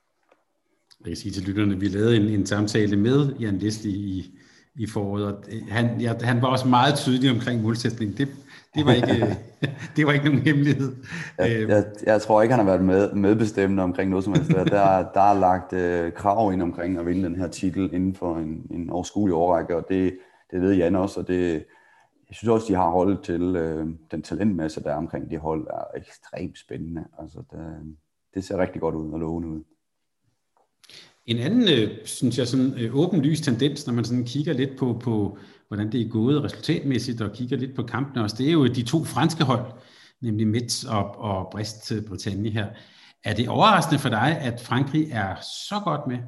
[1.01, 4.39] Jeg kan sige til lytterne, vi lavede en, en samtale med Jan Leslie i,
[4.75, 8.17] i foråret, og han, ja, han var også meget tydelig omkring målsætningen.
[8.17, 8.29] Det,
[8.75, 9.39] det, var, ikke,
[9.97, 10.97] det var ikke nogen hemmelighed.
[11.39, 14.51] Jeg, jeg, jeg tror ikke, han har været med, medbestemmende omkring noget som helst.
[14.51, 18.37] Der, der er lagt øh, krav ind omkring at vinde den her titel inden for
[18.37, 20.19] en, en overskuelig årrække, og det,
[20.51, 21.53] det ved Jan også, og det,
[22.29, 25.67] jeg synes også, de har holdet til øh, den talentmasse, der er omkring det hold,
[25.67, 27.05] er ekstremt spændende.
[27.19, 27.97] Altså, det,
[28.35, 29.63] det ser rigtig godt ud og lovende ud.
[31.29, 35.01] En anden, øh, synes jeg, sådan øh, åbenlyst tendens, når man sådan kigger lidt på,
[35.05, 35.39] på,
[35.69, 38.83] hvordan det er gået resultatmæssigt, og kigger lidt på kampene også, det er jo de
[38.83, 39.73] to franske hold,
[40.23, 42.67] nemlig Metz og, og Brest øh, Bretagne her.
[43.25, 45.35] Er det overraskende for dig, at Frankrig er
[45.69, 46.19] så godt med?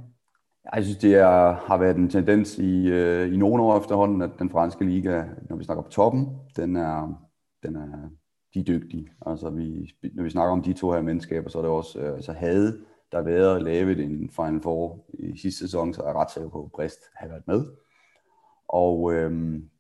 [0.75, 4.31] Jeg synes, det er, har været en tendens i, øh, i nogle år efterhånden, at
[4.39, 7.27] den franske liga, når vi snakker på toppen, den er,
[7.63, 8.09] den er
[8.55, 9.09] de er dygtige.
[9.27, 12.15] Altså, vi, når vi snakker om de to her mennesker, så er det også øh,
[12.15, 12.79] altså, havde
[13.12, 16.64] der været lavet en Final Four i sidste sæson, så er jeg ret sikker på,
[16.64, 17.64] at Brest har været med.
[18.68, 19.70] Og øhm,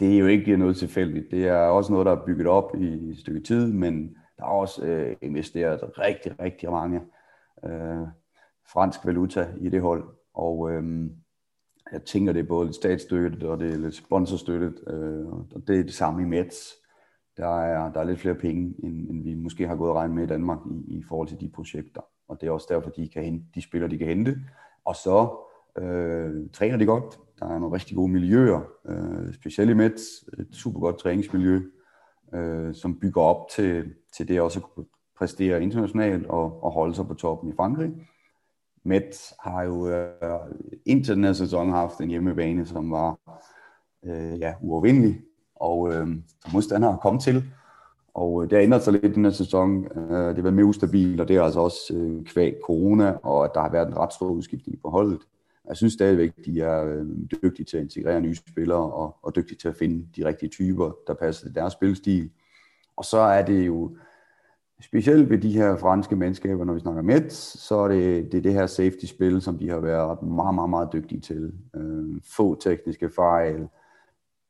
[0.00, 1.30] det er jo ikke noget tilfældigt.
[1.30, 4.48] Det er også noget, der er bygget op i et stykke tid, men der er
[4.48, 7.00] også øh, investeret rigtig, rigtig mange
[7.64, 8.06] øh,
[8.72, 10.04] fransk valuta i det hold.
[10.34, 11.12] Og øhm,
[11.92, 15.78] jeg tænker, det er både lidt statsstøttet, og det er lidt sponsorstøttet, øh, og det
[15.78, 16.74] er det samme i Mets.
[17.36, 20.14] Der er, der er lidt flere penge, end, end vi måske har gået og regnet
[20.14, 22.00] med i Danmark i, i forhold til de projekter
[22.32, 24.36] og det er også derfor, de, kan hente, de spiller, de kan hente.
[24.84, 25.46] Og så
[25.78, 27.18] øh, træner de godt.
[27.40, 30.02] Der er nogle rigtig gode miljøer, øh, specielt i Mets,
[30.38, 31.62] et super godt træningsmiljø,
[32.34, 34.86] øh, som bygger op til, til det også at kunne
[35.18, 37.90] præstere internationalt og, og holde sig på toppen i Frankrig.
[38.84, 40.10] Mets har jo øh,
[40.86, 43.18] indtil den her sæson haft en hjemmebane, som var
[44.04, 45.20] øh, ja, uovervindelig,
[45.56, 46.08] og øh,
[46.52, 47.44] modstandere kom til,
[48.14, 49.84] og øh, det har ændret sig lidt den her sæson.
[49.84, 53.44] Øh, det har været mere ustabilt, og det er altså også øh, kvæg corona, og
[53.44, 55.18] at der har været en ret stor udskiftning på holdet.
[55.68, 57.04] Jeg synes stadigvæk, de er
[57.42, 60.96] dygtige til at integrere nye spillere, og, og dygtige til at finde de rigtige typer,
[61.06, 62.30] der passer til deres spilstil.
[62.96, 63.96] Og så er det jo,
[64.80, 68.42] specielt ved de her franske mandskaber, når vi snakker med, så er det, det er
[68.42, 71.52] det her safety-spil, som de har været meget, meget, meget dygtige til.
[72.36, 73.68] Få tekniske fejl,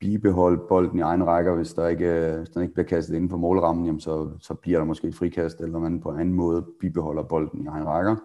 [0.03, 3.37] bibeholde bolden i egen rækker, hvis der ikke, hvis den ikke bliver kastet inden for
[3.37, 6.67] målrammen, jamen så, så bliver der måske et frikast, eller man på en anden måde
[6.81, 8.17] bibeholder bolden i egen rækker.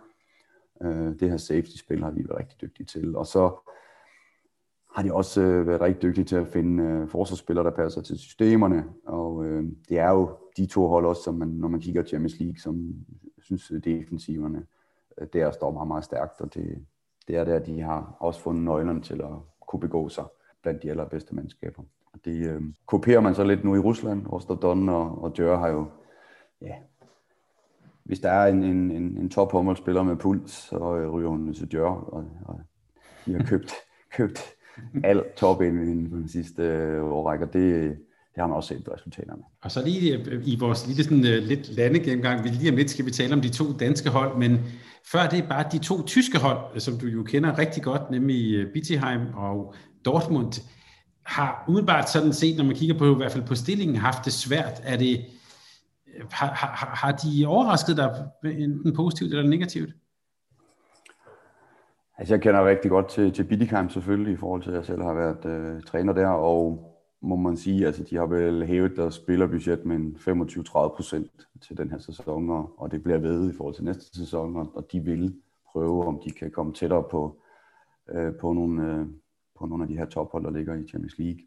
[0.81, 3.15] Øh, det her safety-spil har vi været rigtig dygtige til.
[3.15, 3.69] Og så
[4.95, 8.17] har de også øh, været rigtig dygtige til at finde øh, forsvarsspillere, der passer til
[8.17, 8.85] systemerne.
[9.05, 12.39] Og øh, det er jo de to hold også, som man, når man kigger Champions
[12.39, 12.93] League, som
[13.39, 14.65] synes, øh, defensiverne
[15.17, 16.41] øh, der står meget, meget stærkt.
[16.41, 16.85] Og det,
[17.27, 19.33] det er der, de har også fundet nøglerne til at
[19.67, 20.23] kunne begå sig
[20.67, 21.83] blandt de allerbedste mandskaber.
[22.13, 24.27] Og det øh, kopierer man så lidt nu i Rusland.
[24.27, 25.87] Rostov og, og Djør har jo,
[26.61, 26.73] ja,
[28.03, 31.53] hvis der er en, en, en, en top håndboldspiller med puls, så øh, ryger hun
[31.53, 32.61] til Djør, og, og
[33.25, 33.73] de har købt,
[34.17, 34.39] købt
[35.03, 37.97] alt top ind i den sidste øh, årrække, det,
[38.37, 39.41] har man også set resultaterne.
[39.61, 42.89] Og så lige øh, i vores lille sådan, øh, lidt landegennemgang, vi lige om lidt
[42.89, 44.59] skal vi tale om de to danske hold, men
[45.11, 48.11] før det er bare de to tyske hold, øh, som du jo kender rigtig godt,
[48.11, 49.73] nemlig Bittigheim og
[50.07, 50.53] Dortmund,
[51.23, 54.33] har umiddelbart sådan set, når man kigger på i hvert fald på stillingen, haft det
[54.33, 54.81] svært.
[54.83, 55.25] Er det,
[56.31, 58.09] har, har, har de overrasket dig
[58.43, 59.89] enten positivt eller negativt?
[62.17, 65.01] Altså jeg kender rigtig godt til, til Bidikheim selvfølgelig, i forhold til at jeg selv
[65.01, 69.15] har været øh, træner der, og må man sige, altså de har vel hævet deres
[69.15, 73.75] spillerbudget med 25-30 procent til den her sæson, og, og det bliver ved i forhold
[73.75, 75.35] til næste sæson, og, og de vil
[75.71, 77.37] prøve, om de kan komme tættere på,
[78.09, 79.05] øh, på, nogle, øh,
[79.59, 81.39] på nogle af de her tophold, der ligger i Champions League.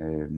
[0.00, 0.30] Øh,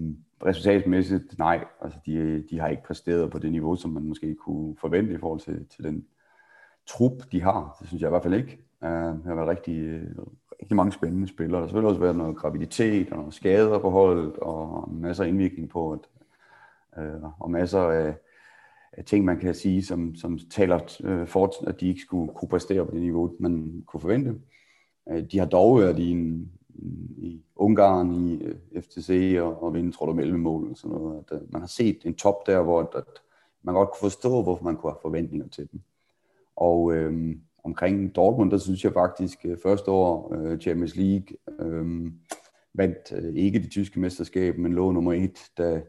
[0.46, 4.76] resultatmæssigt, nej, altså de, de har ikke præsteret på det niveau, som man måske kunne
[4.80, 6.06] forvente i forhold til, til den
[6.87, 7.76] trup, de har.
[7.80, 8.59] Det synes jeg i hvert fald ikke.
[8.85, 10.00] Øhm, uh, der har været rigtig,
[10.62, 11.56] rigtig mange spændende spillere.
[11.56, 15.28] Der har selvfølgelig også været noget graviditet og noget skader på holdet, og masser af
[15.28, 16.00] indvirkning på, at,
[16.98, 18.14] øh, og masser af,
[18.92, 22.48] af ting, man kan sige, som, som taler øh, for, at de ikke skulle kunne
[22.48, 24.35] præstere på det niveau, man kunne forvente.
[25.11, 26.52] Øh, de har dog været i en,
[27.18, 31.24] i Ungarn, i øh, FTC og, og vinde, tror du, mellem mål og sådan noget.
[31.30, 33.22] At, øh, man har set en top der, hvor at, at
[33.62, 35.80] man godt kunne forstå, hvorfor man kunne have forventninger til dem.
[36.56, 41.26] Og øhm, omkring Dortmund, der synes jeg faktisk øh, første år øh, Champions League
[41.60, 42.12] øh,
[42.74, 45.82] vandt øh, ikke det tyske mesterskab, men lå nummer et, da,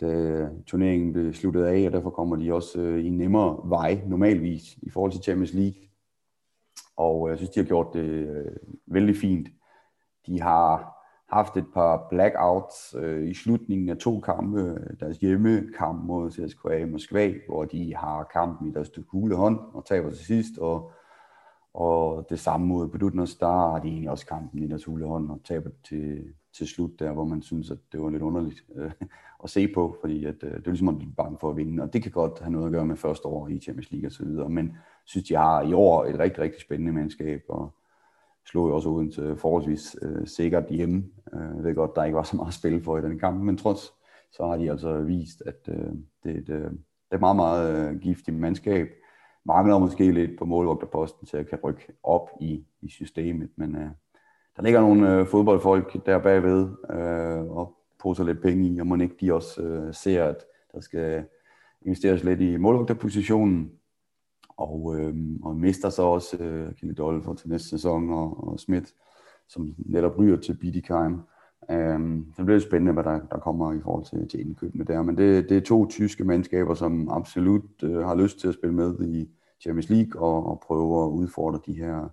[0.00, 4.00] da turneringen blev sluttet af, og derfor kommer de også øh, i en nemmere vej
[4.06, 5.80] normalvis i forhold til Champions League.
[6.96, 8.56] Og øh, jeg synes, de har gjort det øh,
[8.86, 9.48] vældig fint.
[10.28, 14.60] De har haft et par blackouts øh, i slutningen af to kampe.
[14.60, 19.84] Øh, deres hjemmekamp mod CSKA Moskva, hvor de har kampen i deres gule hånd og
[19.86, 20.58] taber til sidst.
[20.58, 20.92] Og,
[21.74, 25.30] og det samme mod Bedutners, der har de egentlig også kampen i deres gule hånd
[25.30, 26.24] og taber til,
[26.56, 28.90] til slut der, hvor man synes, at det var lidt underligt øh,
[29.44, 31.56] at se på, fordi at, øh, det er ligesom, at man er bange for at
[31.56, 34.08] vinde, og det kan godt have noget at gøre med første år i Champions League
[34.08, 37.74] og så videre, men synes, de har i år et rigtig, rigtig spændende mandskab, og
[38.50, 41.04] slog jo også uden til forholdsvis øh, sikkert hjemme.
[41.34, 43.56] Øh, jeg ved godt, der ikke var så meget spil for i den kamp, men
[43.56, 43.92] trods
[44.32, 45.92] så har de altså vist, at øh,
[46.24, 48.88] det, er et, øh, det er et meget, meget øh, giftigt mandskab.
[49.44, 53.88] Mangler måske lidt på målvogterposten til at kan rykke op i, i systemet, men øh,
[54.56, 59.00] der ligger nogle øh, fodboldfolk der bagved øh, og poser lidt penge i, og man
[59.00, 61.24] ikke de også øh, ser, at der skal
[61.82, 63.72] investeres lidt i målvogterpositionen,
[64.58, 68.94] og, øh, og mister så også øh, Kenny Dolfer til næste sæson, og, og Schmidt,
[69.48, 71.20] som netop ryger til Bidikheim.
[71.68, 74.84] Um, øhm, så bliver det spændende, hvad der, der kommer i forhold til, til indkøbene
[74.84, 75.02] der.
[75.02, 78.74] Men det, det er to tyske mandskaber, som absolut øh, har lyst til at spille
[78.74, 79.28] med i
[79.60, 82.08] Champions League og, og prøve at udfordre de her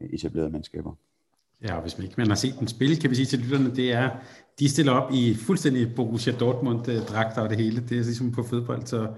[0.00, 0.92] etablerede mandskaber.
[1.62, 3.76] Ja, og hvis man ikke man har set den spil, kan vi sige til lytterne,
[3.76, 4.10] det er,
[4.58, 7.80] de stiller op i fuldstændig Borussia Dortmund-dragter øh, og det hele.
[7.80, 9.08] Det er ligesom på fodbold, så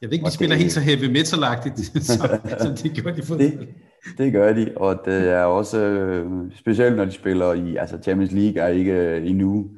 [0.00, 2.28] jeg ved ikke, de spiller det, helt så heavy metal-agtigt, som,
[2.60, 3.50] som de gjorde i fodbold.
[3.50, 3.74] Det,
[4.18, 8.32] det gør de, og det er også øh, specielt, når de spiller i, altså Champions
[8.32, 9.70] League er ikke øh, endnu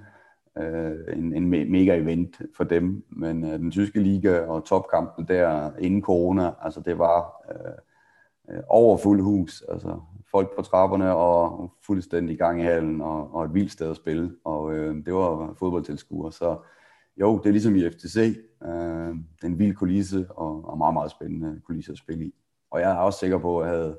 [0.59, 5.71] øh, en, en mega event for dem, men øh, den tyske liga og topkampen der
[5.79, 10.01] inden corona, altså det var øh, øh, over fuld hus, altså
[10.31, 14.31] folk på trapperne og fuldstændig gang i halen og, og et vildt sted at spille,
[14.45, 16.57] og øh, det var fodboldtilskuere, så
[17.21, 18.37] jo, det er ligesom i FTC.
[18.65, 22.35] Øh, den vild kulisse og, og meget, meget spændende kulisse at spille i.
[22.71, 23.99] Og jeg er også sikker på, at havde,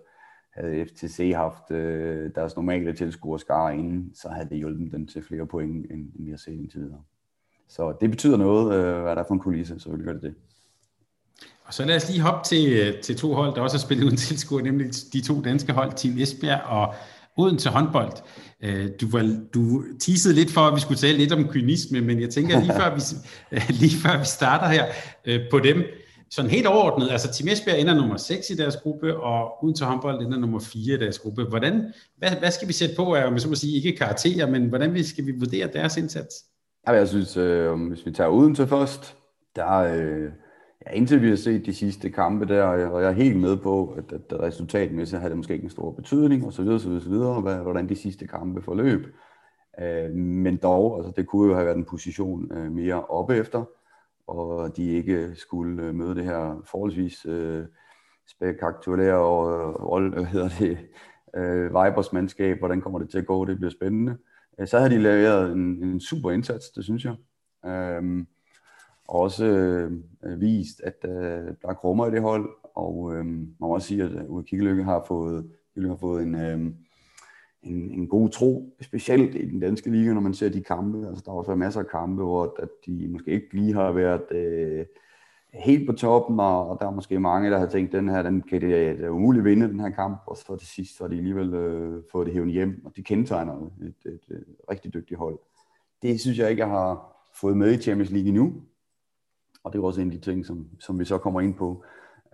[0.54, 5.48] havde FTC haft øh, deres normale tilskuerskare inden, så havde det hjulpet dem til flere
[5.48, 7.02] point, end, end vi har set indtil videre.
[7.70, 10.22] Så det betyder noget, øh, hvad der er for en kulisse, så vil gør det
[10.22, 10.36] det.
[11.66, 14.06] Og så lad os lige hoppe til, øh, til to hold, der også har spillet
[14.06, 16.94] uden tilskuer, nemlig de to danske hold, Team Esbjerg og
[17.40, 18.12] Odense håndbold.
[18.64, 22.22] Øh, du, var, du teasede lidt for, at vi skulle tale lidt om kynisme, men
[22.22, 23.02] jeg tænker lige før vi,
[23.82, 24.86] lige før vi starter her
[25.26, 25.84] øh, på dem,
[26.32, 30.26] sådan helt overordnet, altså Team Esbjerg ender nummer 6 i deres gruppe, og Odense håndbold
[30.26, 31.44] ender nummer 4 i deres gruppe.
[31.44, 35.04] Hvordan, hvad, hvad skal vi sætte på, om så må sige, ikke karakterer, men hvordan
[35.04, 36.36] skal vi vurdere deres indsats?
[36.88, 39.16] jeg synes, øh, hvis vi tager Odense først,
[39.56, 40.30] der, øh,
[40.86, 43.88] Ja, indtil vi har set de sidste kampe der, og jeg er helt med på,
[43.98, 47.04] at, at resultatmæssigt har det måske ikke en stor betydning, og så videre, så videre,
[47.04, 49.16] så videre hvordan de sidste kampe forløb.
[49.80, 53.66] Øh, men dog, altså det kunne jo have været en position øh, mere oppe efter,
[54.28, 57.66] og de ikke skulle øh, møde det her forholdsvis øh,
[58.28, 60.78] spektakulære og, øh, og hvad hedder det,
[61.36, 64.18] øh, Vibers mandskab, hvordan kommer det til at gå, det bliver spændende.
[64.60, 67.16] Øh, så havde de leveret en, en super indsats, det synes jeg.
[67.66, 68.26] Øh,
[69.10, 69.92] også øh,
[70.42, 74.04] vist, at øh, der er krummer i det hold, og øh, man må også sige,
[74.04, 76.60] at øh, Uwe Kikkelykke har fået, har fået en, øh,
[77.64, 81.08] en, en god tro, specielt i den danske liga, når man ser de kampe.
[81.08, 83.92] Altså, der har også været masser af kampe, hvor at de måske ikke lige har
[83.92, 84.86] været øh,
[85.54, 88.42] helt på toppen, og, og der er måske mange, der har tænkt, den her, den
[88.42, 91.04] kan det, det er umuligt at vinde den her kamp, og så til sidst, så
[91.04, 93.72] har de alligevel øh, fået det hævende hjem, og de kendetegner et,
[94.06, 95.40] et, et, et rigtig dygtigt hold.
[96.02, 98.54] Det synes jeg ikke, jeg har fået med i Champions League endnu,
[99.64, 101.84] og det er også en af de ting, som, som vi så kommer ind på.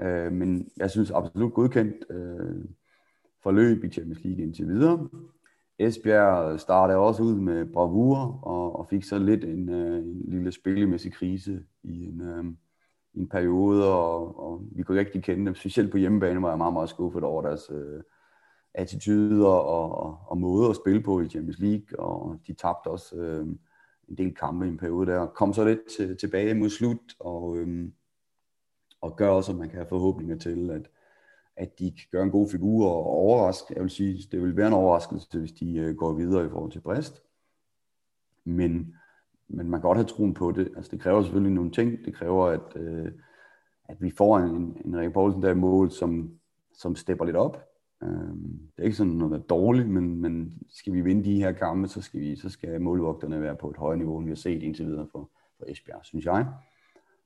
[0.02, 2.66] Øh, men jeg synes absolut godkendt øh,
[3.44, 5.10] forløb i Champions League indtil videre.
[5.80, 10.52] Esbjerg startede også ud med bravur og, og fik så lidt en, øh, en lille
[10.52, 12.46] spillemæssig krise i en, øh,
[13.14, 15.56] en periode, og, og vi kunne rigtig kende dem.
[15.56, 18.02] Specielt på hjemmebane var jeg meget, meget skuffet over deres øh,
[18.74, 23.16] attityder og, og, og måde at spille på i Champions League, og de tabte også
[23.16, 23.48] øh,
[24.10, 25.26] en del kampe i en periode der.
[25.26, 27.90] Kom så lidt til, tilbage mod slut, og, øh,
[29.02, 30.90] og gør også, at man kan have forhåbninger til, at,
[31.56, 33.74] at de kan gøre en god figur og overraske.
[33.74, 36.72] Jeg vil sige, det vil være en overraskelse, hvis de øh, går videre i forhold
[36.72, 37.22] til Brest.
[38.44, 38.96] Men
[39.48, 40.72] men man kan godt have troen på det.
[40.76, 42.06] Altså, det kræver selvfølgelig nogle ting.
[42.06, 43.12] Det kræver, at, øh,
[43.86, 46.40] at vi får en, en Rikke Poulsen der i mål, som,
[46.74, 47.70] som stepper lidt op.
[48.06, 48.36] Øh,
[48.76, 52.02] det er ikke sådan noget dårligt, men, men skal vi vinde de her kampe, så
[52.02, 54.86] skal, vi, så skal målvogterne være på et højere niveau, end vi har set indtil
[54.86, 56.48] videre for, for Esbjerg, synes jeg.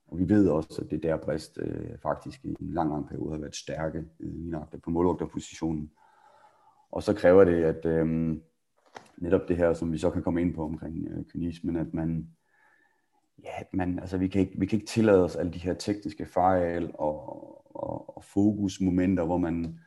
[0.07, 3.31] Og vi ved også, at det der Brist øh, faktisk i en lang, lang periode
[3.31, 5.91] har været stærke øh, på målvogterpositionen.
[6.91, 8.37] Og så kræver det, at, øh,
[9.17, 12.27] netop det her, som vi så kan komme ind på omkring øh, kynismen, at man,
[13.43, 15.73] ja, at man, altså vi kan, ikke, vi kan ikke tillade os alle de her
[15.73, 17.29] tekniske fejl og,
[17.75, 19.79] og, og fokusmomenter, hvor man,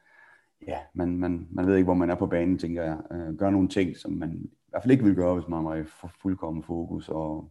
[0.66, 2.98] ja, man, man, man ved ikke, hvor man er på banen, tænker jeg.
[3.10, 5.74] Øh, gør nogle ting, som man i hvert fald ikke vil gøre, hvis man var
[5.74, 5.84] i
[6.22, 7.08] fuldkommen fokus.
[7.08, 7.50] Og,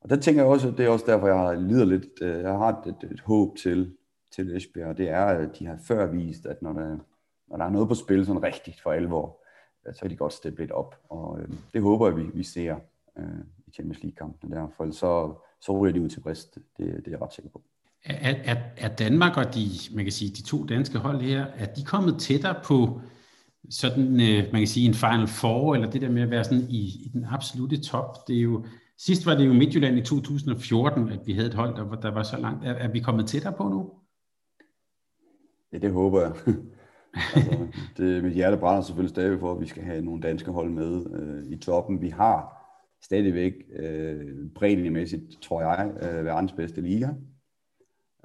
[0.00, 2.68] og der tænker jeg også, det er også derfor, jeg lider lidt, øh, jeg har
[2.68, 3.96] et, et, et håb til,
[4.32, 6.98] til Esbjerg, det er, at de har før vist, at når der,
[7.48, 9.38] når der er noget på spil sådan rigtigt for alvor,
[9.92, 10.94] så kan de godt steppe lidt op.
[11.08, 12.76] Og øh, det håber jeg, vi, vi ser
[13.18, 16.54] øh, i Champions League-kampene der, for så, så ryger de ud til brist.
[16.54, 17.62] Det, det er jeg ret sikker på.
[18.04, 21.66] Er, er, er Danmark og de, man kan sige, de to danske hold her, er
[21.66, 23.00] de kommet tættere på
[23.70, 26.66] sådan, øh, man kan sige, en Final Four, eller det der med at være sådan
[26.68, 28.28] i, i den absolute top?
[28.28, 28.64] Det er jo,
[28.98, 32.22] sidst var det jo Midtjylland i 2014, at vi havde et hold, der, der var
[32.22, 32.64] så langt.
[32.64, 33.90] Er, er vi kommet tættere på nu?
[35.72, 36.32] Ja, det håber jeg.
[37.34, 40.70] altså, det, mit hjerte brænder selvfølgelig stadig for, at vi skal have nogle danske hold
[40.70, 42.02] med øh, i toppen.
[42.02, 42.58] Vi har
[43.02, 47.08] stadigvæk øh, breddeligmæssigt, tror jeg, øh, verdens bedste liga.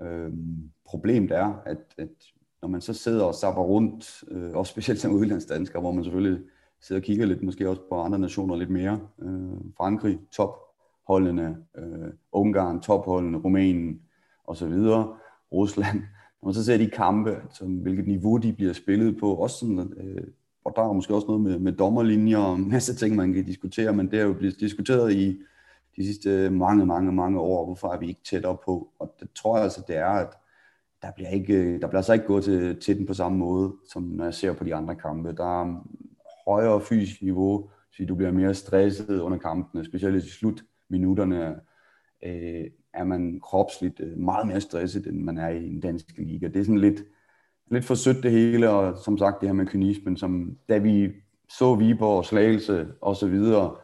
[0.04, 2.10] Øhm, problemet er, at, at
[2.62, 6.44] når man så sidder og sapper rundt, øh, også specielt som udlandsdansker, hvor man selvfølgelig
[6.82, 9.00] sidder og kigger lidt, måske også på andre nationer lidt mere.
[9.22, 14.02] Øh, Frankrig, topholdene, øh, Ungarn, topholdene, Rumænien
[14.48, 14.74] osv.,
[15.52, 16.00] Rusland,
[16.42, 19.94] når man så ser de kampe, som, hvilket niveau de bliver spillet på, også sådan,
[19.98, 20.28] øh,
[20.66, 23.46] og der er måske også noget med, med dommerlinjer og en masse ting, man kan
[23.46, 25.40] diskutere, men det er jo blevet diskuteret i
[25.98, 29.58] de sidste mange, mange, mange år, hvorfor er vi ikke tættere på, og det tror
[29.58, 30.34] jeg altså, det er, at
[31.02, 34.04] der bliver, ikke, der bliver altså ikke gået til, til den på samme måde, som
[34.04, 35.34] når jeg ser på de andre kampe.
[35.38, 35.88] Der er
[36.48, 41.56] højere fysisk niveau, så du bliver mere stresset under kampene, specielt i slutminutterne.
[42.26, 46.48] Øh, er man kropsligt øh, meget mere stresset, end man er i en dansk liga.
[46.48, 47.04] Det er sådan lidt,
[47.72, 51.12] lidt for sødt det hele, og som sagt det her med kynismen, som da vi
[51.50, 53.76] så Viborg, Slagelse og så videre,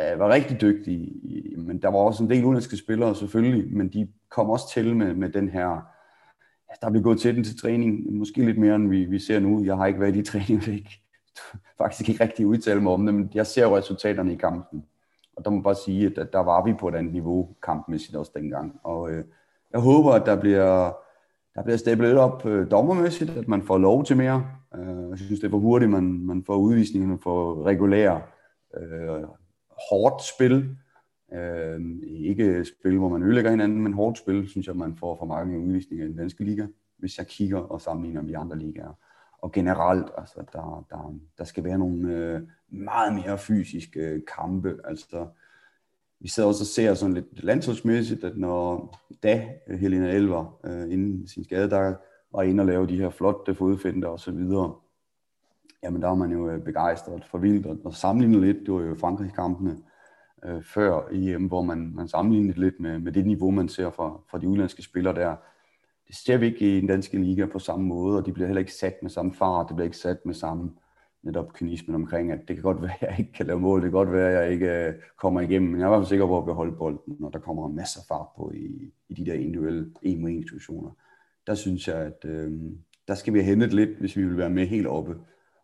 [0.00, 1.12] øh, var rigtig dygtige,
[1.56, 5.14] men der var også en del udenlandske spillere selvfølgelig, men de kom også til med,
[5.14, 5.92] med den her,
[6.80, 9.64] der blev gået til den til træning, måske lidt mere end vi, vi ser nu.
[9.64, 11.02] Jeg har ikke været i træning, jeg ikke,
[11.78, 14.84] faktisk ikke rigtig udtale mig om det, men jeg ser jo resultaterne i kampen.
[15.36, 18.32] Og der må bare sige, at der var vi på et andet niveau kampmæssigt også
[18.34, 18.80] dengang.
[18.82, 19.24] Og øh,
[19.72, 20.96] jeg håber, at der bliver,
[21.54, 24.46] der bliver stablet lidt op øh, dommermæssigt, at man får lov til mere.
[24.74, 28.18] Øh, jeg synes, det er for hurtigt, man, man får udvisningerne for regulær
[28.76, 29.22] øh,
[29.90, 30.76] hårdt spil.
[31.32, 35.26] Øh, ikke spil, hvor man ødelægger hinanden, men hårdt spil, synes jeg, man får for
[35.26, 36.66] mange udvisninger i den danske liga,
[36.98, 38.98] hvis jeg kigger og sammenligner med de andre ligaer.
[39.38, 42.40] Og generelt, altså, der, der, der skal være nogle, øh,
[42.72, 44.78] meget mere fysiske øh, kampe.
[44.84, 45.26] Altså,
[46.20, 51.26] vi sidder også og ser sådan lidt landsholdsmæssigt, at når da Helena Elver øh, inden
[51.26, 51.94] sin skade, der
[52.32, 54.74] var inde og lave de her flotte fodfinder og så videre,
[55.82, 58.94] jamen der var man jo øh, begejstret for vildt og, sammenlignet lidt, det var jo
[58.94, 59.78] Frankrig-kampene
[60.44, 63.90] øh, før EM, øh, hvor man, man sammenlignede lidt med, med det niveau, man ser
[63.90, 65.36] fra, fra de udlandske spillere der.
[66.08, 68.60] Det ser vi ikke i den danske liga på samme måde, og de bliver heller
[68.60, 70.70] ikke sat med samme fart, det bliver ikke sat med samme
[71.22, 73.84] netop kynismen omkring, at det kan godt være, at jeg ikke kan lave mål, det
[73.84, 76.08] kan godt være, at jeg ikke øh, kommer igennem, men jeg er i hvert fald
[76.08, 79.26] sikker på at beholde bolden, når der kommer masser af fart på i, i de
[79.26, 80.90] der individuelle en mod en situationer.
[81.46, 82.52] Der synes jeg, at øh,
[83.08, 85.16] der skal vi have hentet lidt, hvis vi vil være med helt oppe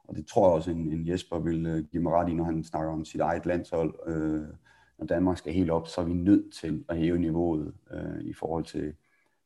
[0.09, 2.45] og det tror jeg også, en, en Jesper vil øh, give mig ret i, når
[2.45, 3.95] han snakker om sit eget landshold.
[4.07, 4.47] Øh,
[4.99, 8.33] når Danmark skal helt op, så er vi nødt til at hæve niveauet øh, i
[8.33, 8.95] forhold til,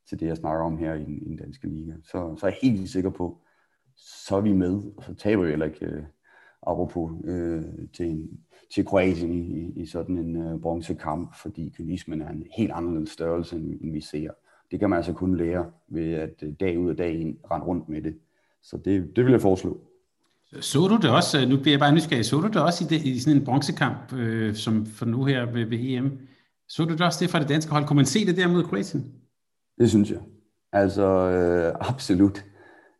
[0.08, 1.92] til det, jeg snakker om her i, i den danske liga.
[2.02, 3.38] Så, så er jeg helt sikker på,
[3.96, 6.02] så er vi med, og så taber vi heller ikke, øh,
[6.66, 8.40] apropos, øh, til, en,
[8.74, 13.10] til Kroatien i, i, i sådan en øh, bronzekamp, fordi kynismen er en helt anderledes
[13.10, 14.30] størrelse, end, end vi ser.
[14.70, 17.66] Det kan man altså kun lære ved at øh, dag ud og dag ind rende
[17.66, 18.18] rundt med det.
[18.62, 19.80] Så det, det vil jeg foreslå.
[20.60, 23.04] Så du det også, nu bliver jeg bare nysgerrig, så du det også i, det,
[23.04, 26.18] i sådan en bronzekamp, øh, som for nu her ved, ved EM?
[26.68, 27.86] Så du det også det fra det danske hold?
[27.86, 29.12] Kunne man se det der mod Kroatien?
[29.78, 30.18] Det synes jeg.
[30.72, 32.44] Altså, øh, absolut.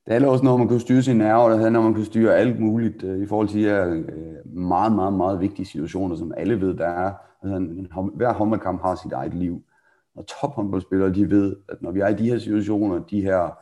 [0.05, 2.36] Det handler også noget, man kunne styre sine nerver, det handler om, man kunne styre
[2.36, 6.32] alt muligt øh, i forhold til de her øh, meget, meget, meget vigtige situationer, som
[6.36, 7.12] alle ved, der er.
[7.42, 9.62] Altså, en, en, hver håndboldkamp har sit eget liv.
[10.16, 13.59] Og tophåndboldspillere, de ved, at når vi er i de her situationer, de her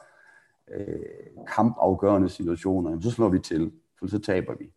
[0.75, 4.73] øh, kampafgørende situationer, så slår vi til for så taber vi.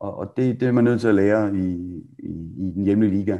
[0.00, 1.72] Og, og det, det er man nødt til at lære i,
[2.18, 3.38] i, i den hjemlige liga.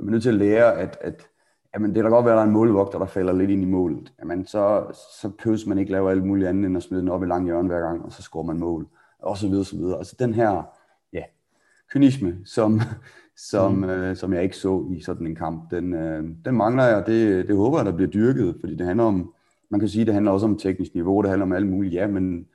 [0.00, 1.28] Man er nødt til at lære, at, at
[1.74, 3.62] jamen, det kan da godt være, at der er en målvogter, der falder lidt ind
[3.62, 4.12] i målet.
[4.18, 4.86] Jamen, så,
[5.20, 7.44] så pøs man ikke lave alt muligt andet, end at smide den op i lang
[7.44, 8.86] hjørne hver gang, og så scorer man mål.
[9.18, 9.98] Og så videre, så videre.
[9.98, 10.62] Altså den her,
[11.12, 11.22] ja,
[11.92, 12.80] kynisme, som,
[13.50, 13.84] som, mm.
[13.84, 17.48] øh, som jeg ikke så i sådan en kamp, den, øh, den mangler jeg, det,
[17.48, 19.34] det håber jeg, der bliver dyrket, fordi det handler om,
[19.72, 22.06] man kan sige, det handler også om teknisk niveau, det handler om alt muligt, ja,
[22.06, 22.46] men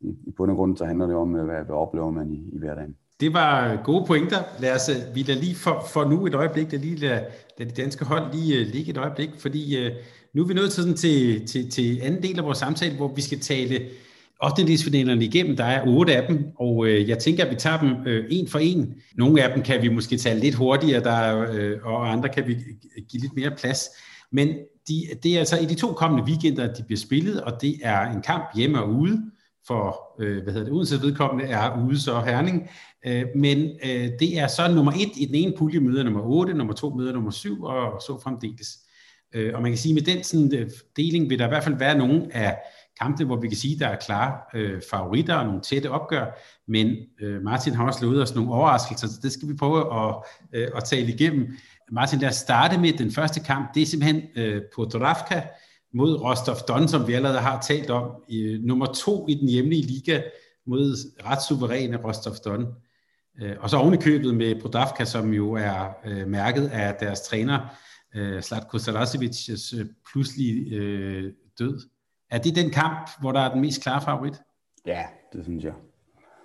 [0.00, 2.56] i, i bund og grund, så handler det om, øh, hvad, hvad oplever man i,
[2.56, 2.94] i hverdagen.
[3.20, 4.38] Det var gode pointer.
[4.60, 7.20] Lad os, øh, vi lader lige for, for nu et øjeblik, lad lige lad,
[7.58, 9.92] lad de danske hold lige uh, ligge et øjeblik, fordi uh,
[10.34, 13.20] nu er vi nået til, til, til, til anden del af vores samtale, hvor vi
[13.20, 13.80] skal tale
[14.42, 14.62] 8.
[15.24, 15.56] igennem.
[15.56, 18.48] Der er otte af dem, og uh, jeg tænker, at vi tager dem uh, en
[18.48, 18.94] for en.
[19.16, 21.42] Nogle af dem kan vi måske tage lidt hurtigere, der,
[21.82, 22.54] uh, og andre kan vi
[23.10, 23.88] give lidt mere plads.
[24.32, 24.48] Men
[24.88, 28.00] de, det er altså i de to kommende weekender, de bliver spillet, og det er
[28.00, 29.22] en kamp hjemme og ude
[29.66, 32.70] for, øh, hvad hedder det, Odense vedkommende er ude så Herning.
[33.06, 36.54] Øh, men øh, det er så nummer et i den ene pulje møder nummer 8,
[36.54, 38.68] nummer to møder nummer 7 og så fremdeles.
[39.34, 41.78] Øh, og man kan sige, med den sådan, øh, deling vil der i hvert fald
[41.78, 42.58] være nogle af
[43.00, 46.26] kampene, hvor vi kan sige, der er klare øh, favoritter og nogle tætte opgør,
[46.68, 50.14] men øh, Martin har også lovet os nogle overraskelser, så det skal vi prøve at,
[50.52, 51.46] øh, at tale igennem.
[51.92, 53.74] Martin, lad os starte med den første kamp.
[53.74, 55.42] Det er simpelthen øh, på Dravka,
[55.94, 59.82] mod Rostov Don, som vi allerede har talt om, i, nummer to i den hjemlige
[59.82, 60.22] liga
[60.66, 62.66] mod ret suveræne Rostov Don.
[63.40, 67.20] Øh, og så oven i købet med Prodavka, som jo er øh, mærket af deres
[67.20, 67.58] træner,
[68.14, 71.80] øh, Slatko Sarasevic's øh, pludselige øh, død.
[72.30, 74.40] Er det den kamp, hvor der er den mest klare favorit?
[74.86, 75.72] Ja, det synes jeg.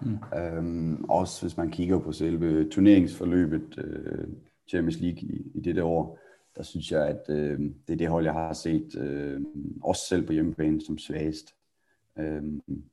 [0.02, 0.18] Mm.
[0.38, 4.28] Øhm, også hvis man kigger på selve turneringsforløbet øh,
[4.68, 6.20] Champions League i, i dette år,
[6.56, 9.42] der synes jeg, at øh, det er det hold, jeg har set, øh,
[9.84, 11.56] også selv på hjemmebane, som svagest.
[12.20, 12.44] Øh,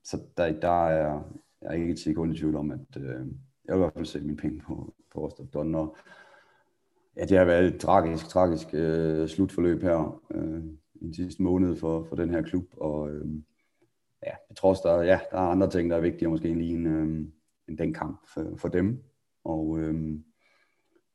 [0.05, 1.23] så der, der er
[1.62, 3.27] jeg er ikke til sekund i tvivl om, at øh,
[3.64, 5.75] jeg vil i hvert fald sætte mine penge på, på Rostov Don.
[5.75, 5.97] Og,
[7.16, 10.64] ja, det har været et tragisk, tragisk øh, slutforløb her øh,
[10.95, 12.64] i den sidste måned for, for den her klub.
[12.77, 13.27] Og øh,
[14.27, 16.75] ja, jeg tror også, der, ja, der er andre ting, der er vigtigere måske lige
[16.75, 17.27] en, øh,
[17.68, 19.03] end den kamp for, for dem.
[19.45, 20.18] Og, øh,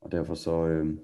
[0.06, 0.98] og derfor så, øh,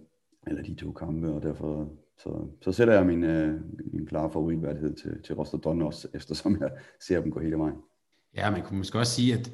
[0.48, 3.62] eller de to kampe, og derfor så, så sætter jeg min, øh,
[3.94, 7.76] min klare favoritværdighed til, til Rostov også, eftersom jeg ser dem gå hele vejen.
[8.36, 9.52] Ja, man kunne måske også sige, at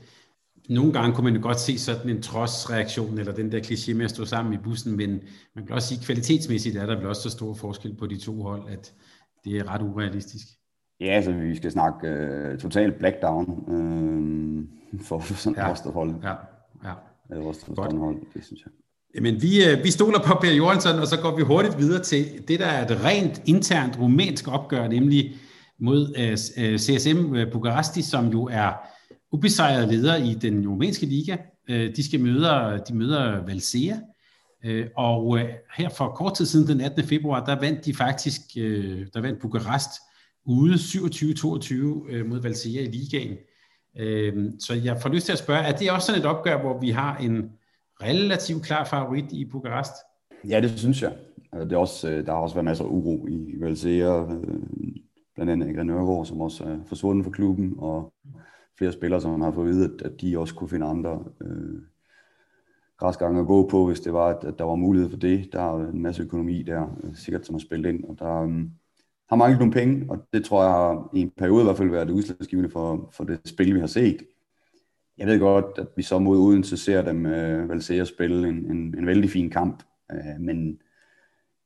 [0.70, 4.06] nogle gange kunne man jo godt se sådan en trodsreaktion, eller den der kliché med
[4.06, 5.22] at stå sammen i bussen, men
[5.56, 8.18] man kan også sige, at kvalitetsmæssigt er der vel også så stor forskel på de
[8.18, 8.94] to hold, at
[9.46, 10.48] det er ret urealistisk.
[11.00, 12.08] Ja, så altså, vi skal snakke
[12.54, 15.72] uh, totalt blackdown uh, for sådan ja.
[15.72, 16.16] Rostov-hold.
[16.24, 16.36] Ja,
[16.84, 16.94] ja.
[17.30, 18.72] Eller Rostov-hold, det synes jeg.
[19.16, 22.48] Jamen, vi, øh, vi stoler på Per Jørgensen, og så går vi hurtigt videre til
[22.48, 25.36] det, der er et rent internt rumænsk opgør, nemlig
[25.80, 28.74] mod øh, øh CSM øh, Bukaresti, som jo er
[29.32, 31.38] ubesejret leder i den rumænske liga.
[31.70, 33.96] De skal møde, de møder Valsea,
[34.98, 35.40] og
[35.78, 37.04] her for kort tid siden, den 18.
[37.04, 38.42] februar, der vandt de faktisk,
[39.14, 39.90] der vandt Bukarest
[40.46, 43.38] ude 27-22 mod Valsea i ligaen.
[44.60, 46.90] Så jeg får lyst til at spørge, er det også sådan et opgør, hvor vi
[46.90, 47.44] har en
[48.04, 49.94] relativt klar favorit i Bukarest?
[50.48, 51.14] Ja, det synes jeg.
[51.52, 54.62] Altså, det er også, øh, der har også været masser af uro i Valsea, øh,
[55.36, 58.14] blandt andet Ingrid Nørgaard, som også er forsvundet fra klubben, og
[58.78, 61.82] flere spillere, som har fået at vide, at de også kunne finde andre øh,
[62.98, 65.50] græsgange at gå på, hvis det var, at der var mulighed for det.
[65.54, 68.64] Der er en masse økonomi der, øh, sikkert som har spillet ind, og der øh,
[69.30, 71.90] har manglet nogle penge, og det tror jeg har i en periode i hvert fald
[71.90, 74.18] været udslagsgivende for, for det spil, vi har set
[75.18, 78.96] jeg ved godt, at vi så mod Odense ser dem øh, at spille en, en,
[78.98, 80.80] en vældig fin kamp, øh, men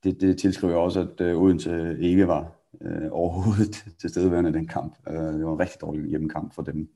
[0.04, 4.68] det, det tilskriver også, at øh, Odense ikke var øh, overhovedet til stedeværende i den
[4.68, 4.96] kamp.
[5.10, 6.90] Øh, det var en rigtig dårlig hjemmekamp for dem.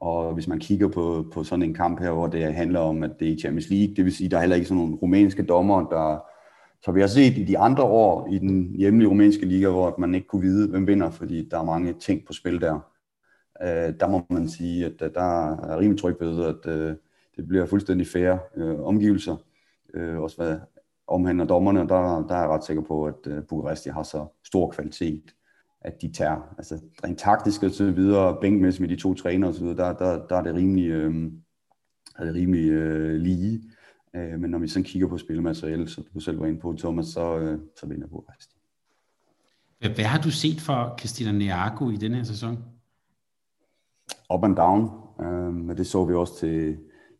[0.00, 3.10] Og hvis man kigger på, på sådan en kamp her, hvor det handler om, at
[3.20, 5.88] det er Champions League, det vil sige, der er heller ikke sådan nogle rumænske dommer,
[5.88, 6.24] der,
[6.82, 10.14] så vi har set i de andre år i den hjemlige rumænske liga, hvor man
[10.14, 12.80] ikke kunne vide, hvem vinder, fordi der er mange ting på spil der.
[13.62, 16.96] Øh, der må man sige, at øh, der er rimelig tryg ved, at øh,
[17.36, 19.36] det bliver fuldstændig færre øh, omgivelser.
[19.94, 20.58] Øh, også hvad
[21.06, 24.70] omhandler dommerne, der, der er jeg ret sikker på, at øh, Bukaresti har så stor
[24.70, 25.34] kvalitet,
[25.80, 29.54] at de tager, altså rent taktisk og så videre, bænkmæssigt med de to træner og
[29.54, 31.32] så videre, der, der, der er det rimelig, øh,
[32.18, 33.62] er det rimelig øh, lige.
[34.14, 37.06] Øh, men når vi sådan kigger på spilmateriale, så du selv var inde på, Thomas,
[37.06, 38.56] så, øh, så vinder Bukaresti.
[39.78, 42.58] Hvad har du set for Christina Neago i denne her sæson?
[44.34, 46.78] Up and down, øh, men det så vi også til,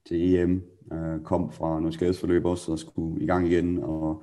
[0.08, 0.62] til EM.
[0.92, 4.22] Øh, kom fra nogle skadesforløb også og skulle i gang igen, og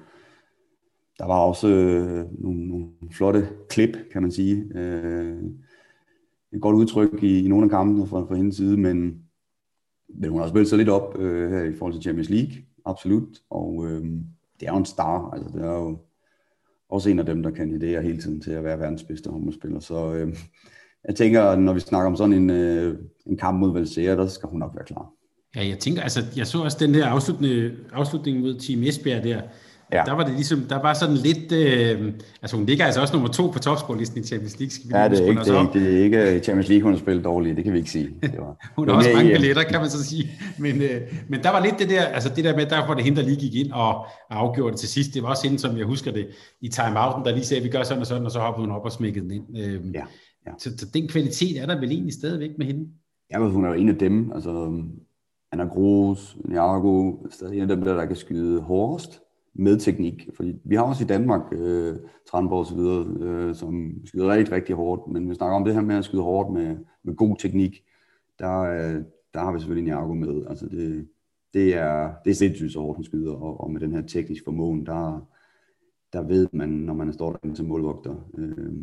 [1.20, 4.72] der var også øh, nogle, nogle flotte klip, kan man sige.
[4.76, 5.44] Øh,
[6.54, 9.24] et godt udtryk i, i nogle af kampene fra, fra hendes side, men,
[10.10, 12.52] men hun har spillet sig lidt op øh, her i forhold til Champions League,
[12.86, 13.42] absolut.
[13.50, 14.04] Og øh,
[14.60, 15.98] det er jo en star, altså det er jo
[16.90, 19.80] også en af dem, der kandiderer hele tiden til at være verdens bedste håndboldspiller.
[19.80, 20.38] Så øh,
[21.08, 24.50] jeg tænker, når vi snakker om sådan en, øh, en kamp mod Valsera, der skal
[24.50, 25.10] hun nok være klar.
[25.56, 29.42] Ja, jeg tænker, altså, jeg så også den der afslutning, afslutning mod Team Esbjerg der,
[29.94, 30.04] Ja.
[30.06, 33.30] Der var det ligesom, der var sådan lidt, øh, altså hun ligger altså også nummer
[33.30, 34.72] to på topscorelisten i Champions League.
[34.72, 36.94] Skal vi ja, det er, ikke, det, er ikke, det er ikke Champions League, hun
[36.94, 38.10] har spillet dårligt, det kan vi ikke sige.
[38.22, 40.32] Det var, hun har også mange billetter, kan man så sige.
[40.58, 43.04] Men, øh, men der var lidt det der, altså det der med, der var det
[43.04, 45.14] hende, der lige gik ind og, afgjorde det til sidst.
[45.14, 46.28] Det var også hende, som jeg husker det,
[46.62, 48.76] i timeouten, der lige sagde, at vi gør sådan og sådan, og så hoppede hun
[48.76, 49.58] op og smækkede den ind.
[49.58, 50.04] Øh, ja,
[50.48, 50.52] ja.
[50.58, 52.90] Så, så, den kvalitet er der vel egentlig stadigvæk med hende?
[53.32, 54.84] Ja, hun er jo en af dem, altså
[55.52, 59.22] Anna Gros, Niago, stadig en af dem der, der kan skyde hårdest
[59.54, 60.30] med teknik.
[60.36, 61.96] Fordi vi har også i Danmark øh,
[62.32, 65.12] Tranborg videre, øh, som skyder rigtig, rigtig hårdt.
[65.12, 67.84] Men vi snakker om det her med at skyde hårdt med, med god teknik.
[68.40, 70.46] Der, øh, der har vi selvfølgelig Niago med.
[70.50, 71.08] Altså det,
[71.54, 73.34] det er, det er sindssygt så hårdt, han skyder.
[73.34, 75.28] Og, og med den her teknisk formåen, der,
[76.14, 78.74] der ved man, når man står der til målvogter, øh,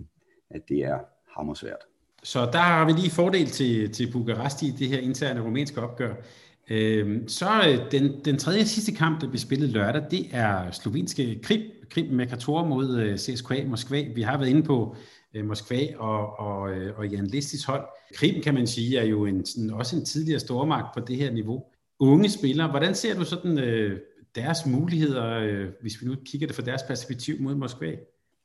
[0.50, 0.98] at det er
[1.36, 1.82] hammersvært.
[2.22, 6.14] Så der har vi lige fordel til, til Bukarest i det her interne rumænske opgør.
[6.70, 11.40] Øhm, så øh, den, den tredje sidste kamp, der blev spillet lørdag, det er slovenske
[11.42, 14.04] Krim, Krim Mekator mod øh, CSKA Moskva.
[14.14, 14.96] Vi har været inde på
[15.34, 17.84] øh, Moskva og, og, øh, og Jan Listis hold.
[18.14, 21.32] Krim, kan man sige, er jo en, sådan, også en tidligere stormagt på det her
[21.32, 21.64] niveau.
[22.00, 24.00] Unge spillere, hvordan ser du sådan øh,
[24.34, 27.96] deres muligheder, hvis vi nu kigger det fra deres perspektiv mod Moskva?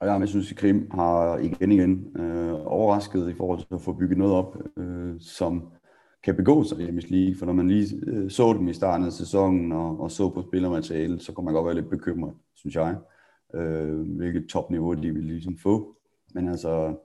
[0.01, 3.93] Ja, jeg synes, at Krim har igen igen øh, overrasket i forhold til at få
[3.93, 5.71] bygget noget op, øh, som
[6.23, 9.05] kan begå sig i Champions League, for når man lige øh, så dem i starten
[9.05, 12.75] af sæsonen og, og så på spillermaterialet, så kunne man godt være lidt bekymret, synes
[12.75, 12.95] jeg,
[13.55, 15.95] øh, hvilket topniveau de vil ligesom få.
[16.33, 16.95] Men altså,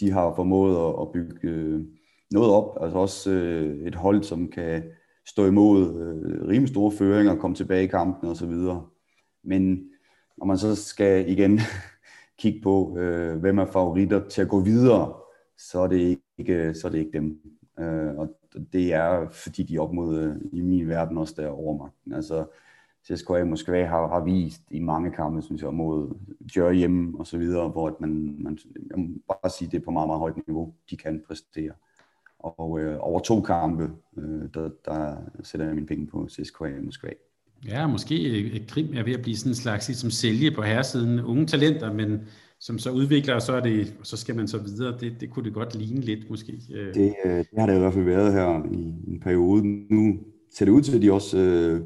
[0.00, 1.80] de har formået at, at bygge øh,
[2.30, 4.82] noget op, altså også øh, et hold, som kan
[5.26, 8.86] stå imod øh, rimelig store føringer, komme tilbage i kampen og så videre.
[9.44, 9.90] Men
[10.38, 11.60] når man så skal igen
[12.38, 15.14] kigge på, øh, hvem er favoritter til at gå videre,
[15.56, 17.40] så er det ikke, øh, så er det ikke dem.
[17.78, 18.28] Øh, og
[18.72, 22.12] det er, fordi de er op mod, øh, i min verden også der overmagten.
[22.12, 22.46] Altså,
[23.04, 26.14] CSKA Moskva har, har vist i mange kampe, synes jeg, mod
[26.56, 28.58] Jør hjemme og så videre, hvor man, man
[28.90, 31.72] jeg må bare sige, det er på meget, meget højt niveau, de kan præstere.
[32.38, 37.10] Og øh, over to kampe, øh, der, der sætter jeg mine penge på CSKA Moskva.
[37.66, 38.14] Ja, måske
[38.54, 41.20] et Krim er ved at blive sådan en slags ligesom sælge på herresiden.
[41.20, 42.20] Unge talenter, men
[42.60, 44.98] som så udvikler, og så, er det, så skal man så videre.
[45.00, 46.52] Det, det kunne det godt ligne lidt, måske.
[46.74, 46.94] Øh.
[46.94, 49.62] Det, øh, det har det i hvert fald været her i en periode.
[49.90, 50.18] Nu
[50.54, 51.80] ser det ud til, at de også, øh,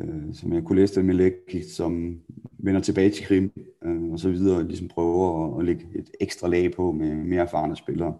[0.00, 1.32] øh, som jeg kunne læse det med Læk,
[1.76, 2.20] som
[2.58, 3.52] vender tilbage til Krim,
[3.84, 7.42] øh, og så videre, ligesom prøver at, at lægge et ekstra lag på med mere
[7.42, 8.14] erfarne spillere.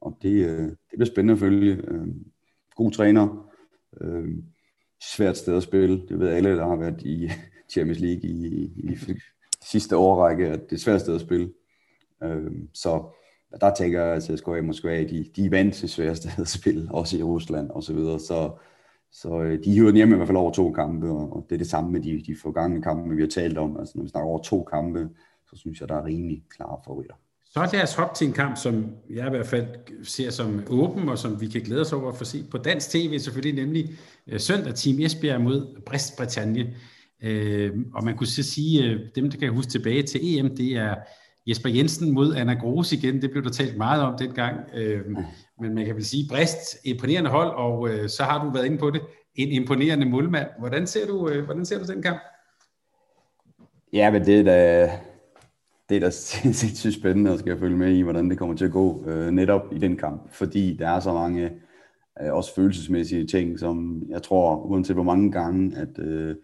[0.00, 1.72] Og det, øh, det bliver spændende at følge.
[1.72, 2.06] Øh,
[2.76, 3.50] god træner,
[4.00, 4.28] øh,
[5.00, 6.08] svært sted at spille.
[6.08, 7.30] Det ved alle, der har været i
[7.72, 8.96] Champions League i, i, i
[9.62, 11.52] sidste årrække, at det er svært sted at spille.
[12.22, 13.04] Øh, så
[13.60, 16.88] der tænker jeg, at CSKA Moskva, de, de er vant til svære steder at spille,
[16.90, 18.20] også i Rusland og så videre.
[18.20, 18.50] Så,
[19.12, 21.58] så øh, de hiver den hjem i hvert fald over to kampe, og det er
[21.58, 23.76] det samme med de, de forgangne kampe, vi har talt om.
[23.78, 25.08] Altså når vi snakker over to kampe,
[25.50, 27.14] så synes jeg, der er rimelig klare favoritter.
[27.56, 29.66] Så er os hoppe til en kamp, som jeg i hvert fald
[30.04, 32.90] ser som åben, og som vi kan glæde os over at få se på dansk
[32.90, 33.90] tv, selvfølgelig nemlig
[34.26, 36.74] øh, søndag Team Esbjerg mod Brest Bretagne.
[37.22, 40.76] Øh, og man kunne så sige, øh, dem der kan huske tilbage til EM, det
[40.76, 40.94] er
[41.46, 45.00] Jesper Jensen mod Anna Gros igen, det blev der talt meget om dengang, øh,
[45.60, 48.78] men man kan vel sige, Brest, imponerende hold, og øh, så har du været inde
[48.78, 49.00] på det,
[49.34, 50.48] en imponerende målmand.
[50.58, 52.20] Hvordan ser du, øh, hvordan ser du den kamp?
[53.92, 54.90] Ja, men det er da,
[55.88, 56.10] det er da
[56.60, 59.72] sindssygt spændende at skal følge med i, hvordan det kommer til at gå øh, netop
[59.72, 61.50] i den kamp, fordi der er så mange
[62.22, 66.36] øh, også følelsesmæssige ting, som jeg tror, uanset hvor mange gange, at, øh,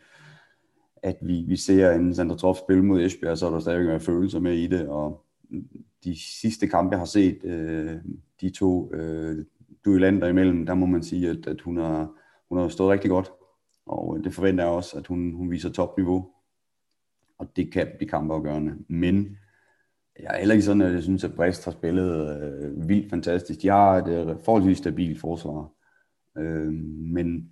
[1.03, 4.41] at vi, vi ser en Sandra Troff spille mod Esbjerg, så er der stadigvæk følelser
[4.41, 5.25] med i det, og
[6.05, 7.97] de sidste kampe, jeg har set, øh,
[8.41, 9.45] de to øh,
[9.85, 12.13] duellander imellem, der må man sige, at, at hun, har,
[12.49, 13.33] hun har stået rigtig godt,
[13.87, 16.32] og øh, det forventer jeg også, at hun, hun viser topniveau,
[17.43, 19.39] og det kan blive kampafgørende, men
[20.19, 23.63] jeg er heller ikke sådan, at jeg synes, at Brest har spillet øh, vildt fantastisk.
[23.63, 25.71] De har et øh, forholdsvis stabilt forsvar,
[26.39, 26.73] øh,
[27.13, 27.51] men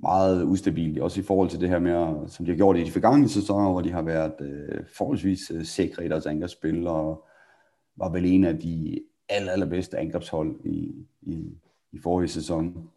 [0.00, 2.90] meget ustabilt, også i forhold til det her med, som de har gjort i de
[2.90, 7.26] forgangne sæsoner, hvor de har været øh, forholdsvis øh, sikre i deres angrebsspil, og
[7.96, 11.58] var vel en af de aller, allerbedste angrebshold i, i,
[11.92, 12.90] i forrige sæson,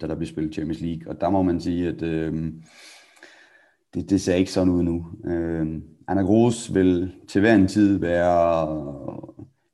[0.00, 1.12] da der blev spillet Champions League.
[1.12, 2.52] Og der må man sige, at øh,
[3.94, 5.06] det, det ser ikke sådan ud nu.
[5.24, 8.68] Øh, Anna Gros vil til hver en tid være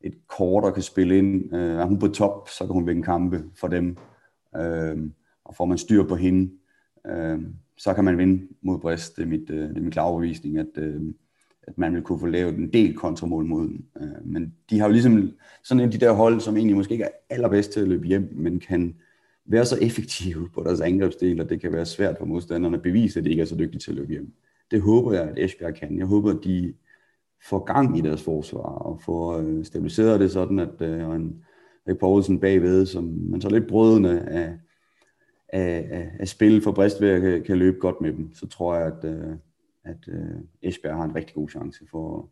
[0.01, 1.55] et kort, der kan spille ind.
[1.55, 3.97] Øh, er hun på top, så kan hun vinde kampe for dem.
[4.57, 4.97] Øh,
[5.45, 6.53] og får man styr på hende,
[7.07, 7.39] øh,
[7.77, 9.17] så kan man vinde mod Brest.
[9.17, 11.01] Det er, mit, øh, det er min klare overbevisning, at, øh,
[11.63, 13.85] at man vil kunne få lavet en del kontramål mod dem.
[14.01, 15.31] Øh, men de har jo ligesom
[15.65, 18.07] sådan en af de der hold, som egentlig måske ikke er allerbedst til at løbe
[18.07, 18.95] hjem, men kan
[19.47, 23.19] være så effektive på deres angrebsdel, at det kan være svært for modstanderne at bevise,
[23.19, 24.33] at de ikke er så dygtige til at løbe hjem.
[24.71, 25.99] Det håber jeg, at Esbjerg kan.
[25.99, 26.75] Jeg håber, at de
[27.43, 31.45] får gang i deres forsvar og får øh, stabiliseret det sådan, at øh, en
[31.89, 34.59] Rik Poulsen bagved, som man så lidt brødende af,
[35.49, 38.87] af, af, af spil for Brist kan, kan løbe godt med dem, så tror jeg,
[38.87, 39.37] at, øh,
[39.85, 42.31] at øh, Esbjerg har en rigtig god chance for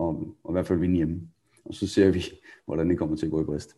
[0.00, 1.20] at, at, at i hvert fald vinde hjemme.
[1.64, 2.24] Og så ser vi,
[2.66, 3.76] hvordan det kommer til at gå i Brist.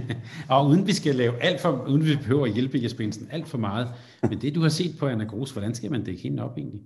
[0.50, 3.48] og uden vi skal lave alt for, uden vi behøver at hjælpe Jesper Jensen alt
[3.48, 3.88] for meget,
[4.22, 6.80] men det du har set på Anna Gros, hvordan skal man dække hende op egentlig?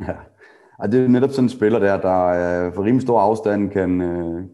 [0.00, 0.14] Ja,
[0.78, 4.00] og det er netop sådan en spiller der, der øh, for rimelig stor afstand kan,
[4.00, 4.44] øh,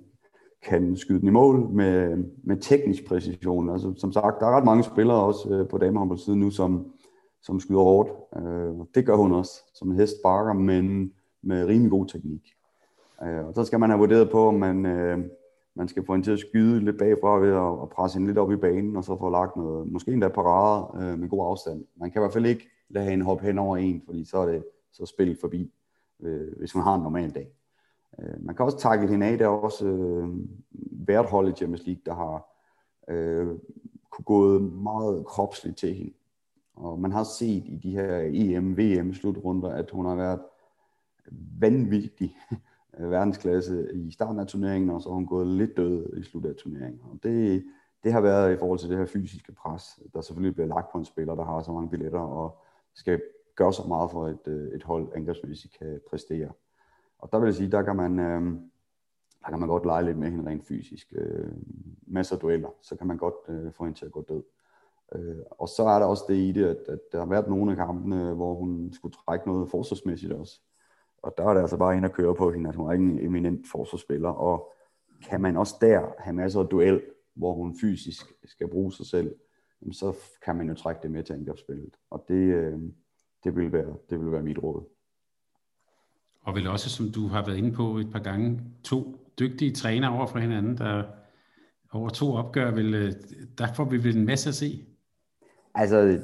[0.69, 3.71] kan skyde den i mål med, med teknisk præcision.
[3.71, 6.87] Altså, som sagt, der er ret mange spillere også øh, på damehåndboldsiden nu, som,
[7.43, 8.11] som skyder hårdt.
[8.95, 11.13] Det gør hun også, som en hest sparker, men
[11.43, 12.53] med rimelig god teknik.
[13.19, 14.87] Og så skal man have vurderet på, om man,
[15.77, 18.39] man skal få en til at skyde lidt bagfra ved at, at presse hende lidt
[18.39, 21.85] op i banen, og så få lagt noget, måske endda parade øh, med god afstand.
[21.97, 24.47] Man kan i hvert fald ikke lade hende hoppe hen over en, fordi så er
[24.47, 25.73] det så spil forbi,
[26.21, 27.49] øh, hvis man har en normal dag.
[28.21, 30.29] Øh, man kan også takke hende af, der er også øh,
[31.05, 32.47] hvert hold i Champions League, der har
[33.09, 33.47] øh,
[34.11, 36.13] kunne gået meget kropsligt til hende.
[36.77, 40.41] Og man har set i de her EM, VM slutrunder, at hun har været
[41.61, 42.37] vanvittig
[42.99, 46.49] Øh, verdensklasse i starten af turneringen, og så har hun gået lidt død i slutet
[46.49, 47.01] af turneringen.
[47.05, 47.65] Og det,
[48.05, 50.99] det har været i forhold til det her fysiske pres, der selvfølgelig bliver lagt på
[50.99, 52.59] en spiller, der har så mange billetter og
[52.95, 53.23] skal
[53.57, 56.51] gøre så meget for, at øh, et hold angrebsmæssigt kan præstere.
[57.19, 58.43] Og der vil jeg sige, der kan man, øh,
[59.45, 61.13] der kan man godt lege lidt med hende rent fysisk.
[61.17, 61.53] Øh,
[62.07, 64.43] masser af dueller, så kan man godt øh, få hende til at gå død.
[65.15, 67.71] Øh, og så er der også det i det, at, at der har været nogle
[67.71, 70.61] af kampene, hvor hun skulle trække noget forsvarsmæssigt også.
[71.27, 73.05] Og der er det altså bare ind at køre på hende, at hun er ikke
[73.05, 74.29] en eminent forsvarsspiller.
[74.29, 74.73] Og
[75.29, 77.03] kan man også der have masser af duel,
[77.35, 79.35] hvor hun fysisk skal bruge sig selv,
[79.93, 81.97] så kan man jo trække det med til angrebsspillet.
[82.11, 82.79] Og det, øh,
[83.45, 84.85] det vil være, det vil være mit råd.
[86.43, 90.13] Og vel også, som du har været inde på et par gange, to dygtige trænere
[90.13, 91.05] over for hinanden, der
[91.93, 93.13] over to opgør, vil, øh,
[93.59, 94.87] der får vi vel en masse at se.
[95.75, 96.21] Altså,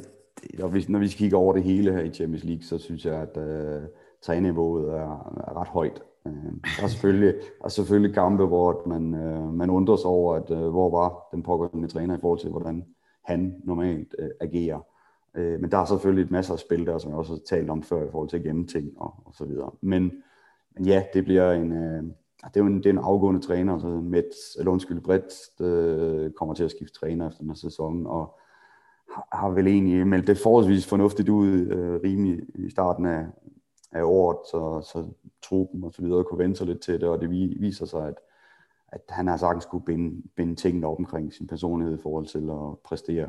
[0.59, 3.14] når vi, når vi kigger over det hele her i Champions League, så synes jeg,
[3.14, 3.88] at uh,
[4.23, 6.03] træniveauet er, er ret højt.
[6.25, 6.33] Uh,
[6.77, 10.68] der er selvfølgelig, er selvfølgelig kampe, hvor man, uh, man undrer sig over, at øh,
[10.68, 12.85] hvor var den pågående træner i forhold til, hvordan
[13.25, 14.81] han normalt øh, agerer.
[15.35, 17.70] Øh, men der er selvfølgelig et masser af spil der, som jeg også har talt
[17.70, 19.70] om før i forhold til at gemme ting og, og så videre.
[19.81, 20.12] Men,
[20.75, 22.03] men ja, det bliver en, øh,
[22.45, 26.31] det er jo en, det er en afgående træner, så Mets, eller undskyld, Brett øh,
[26.31, 28.39] kommer til at skifte træner efter den her sæson, og
[29.14, 33.27] har, har vel egentlig meldt det forholdsvis fornuftigt ud øh, rimelig i starten af,
[33.93, 35.05] af året, så, så
[35.43, 37.30] truppen og så videre kunne vente sig lidt til det, og det
[37.61, 38.14] viser sig, at,
[38.88, 42.51] at han har sagtens kunne binde, binde tingene op omkring sin personlighed i forhold til
[42.51, 43.28] at præstere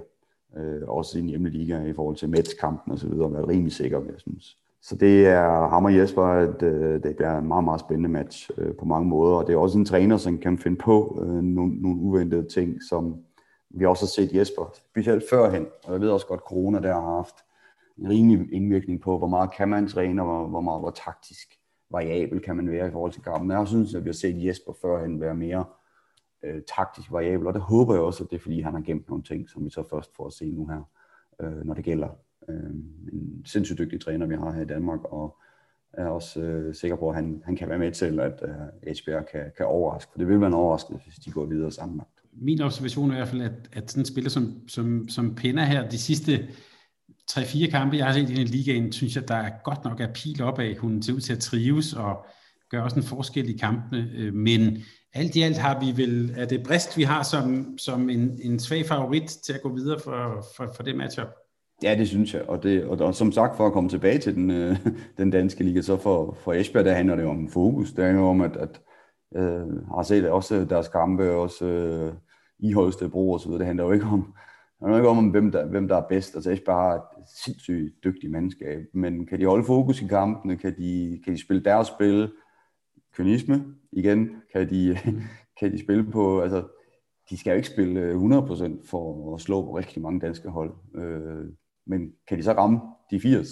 [0.58, 4.02] øh, også i en liga i forhold til Mets-kampen og så videre, været rimelig sikker,
[4.06, 4.58] jeg synes.
[4.82, 8.50] Så det er ham og Jesper, at øh, det bliver en meget, meget spændende match
[8.58, 11.44] øh, på mange måder, og det er også en træner, som kan finde på øh,
[11.44, 13.16] nogle, nogle uventede ting, som
[13.70, 17.16] vi også har set Jesper, specielt førhen, og jeg ved også godt, corona der har
[17.16, 17.36] haft
[17.98, 21.60] en rimelig indvirkning på, hvor meget kan man træne, og hvor, hvor meget hvor taktisk
[21.92, 23.52] variabel kan man være i forhold til kampen.
[23.52, 25.66] Jeg synes, at vi har set Jesper førhen være mere
[26.44, 29.10] øh, taktisk variabel, og det håber jeg også, at det er, fordi han har gemt
[29.10, 30.90] nogle ting, som vi så først får at se nu her,
[31.42, 32.10] øh, når det gælder.
[32.50, 32.70] Øh,
[33.14, 35.38] en sindssygt dygtig træner, vi har her i Danmark, og
[35.94, 38.44] er også øh, sikker på, at han, han kan være med til, at
[38.88, 38.96] øh,
[39.32, 42.02] kan, kan overraske, for det vil være en overraskelse, hvis de går videre sammen.
[42.34, 45.66] min observation er i hvert fald, at, at sådan en spiller som, som, som Penna
[45.66, 46.48] her, de sidste
[47.32, 50.14] 3-4 kampe, jeg har set i den ligaen, synes jeg, der er godt nok er
[50.14, 50.76] pil op af.
[50.78, 52.26] Hun ser ud til at trives og
[52.70, 54.10] gør også en forskel i kampene.
[54.16, 54.78] Øh, men
[55.14, 58.60] alt i alt har vi vel, er det brist, vi har som, som en, en
[58.60, 61.28] svag favorit til at gå videre for, for, for det matchup?
[61.84, 62.42] Ja, det synes jeg.
[62.50, 64.78] Og, det, og, og som sagt, for at komme tilbage til den, øh,
[65.18, 67.92] den danske liga, så for, for Esbjerg, der handler det om fokus.
[67.92, 68.82] Det handler om, at, at
[69.36, 72.14] øh, har set også deres kampe, også øh,
[72.60, 73.60] i Holstebro og så videre.
[73.60, 74.34] Det handler jo ikke om,
[74.84, 76.36] handler ikke om, hvem der, hvem der er bedst.
[76.36, 80.58] Altså Esbjerg har et sindssygt dygtigt mandskab, men kan de holde fokus i kampene?
[80.58, 82.32] Kan de, kan de spille deres spil?
[83.14, 84.30] Kynisme igen?
[84.54, 84.98] Kan de,
[85.60, 86.42] kan de spille på...
[86.42, 86.64] Altså,
[87.30, 90.74] de skal jo ikke spille øh, 100% for at slå på rigtig mange danske hold.
[90.96, 91.46] Øh,
[91.86, 92.80] men kan de så ramme
[93.12, 93.50] de 80?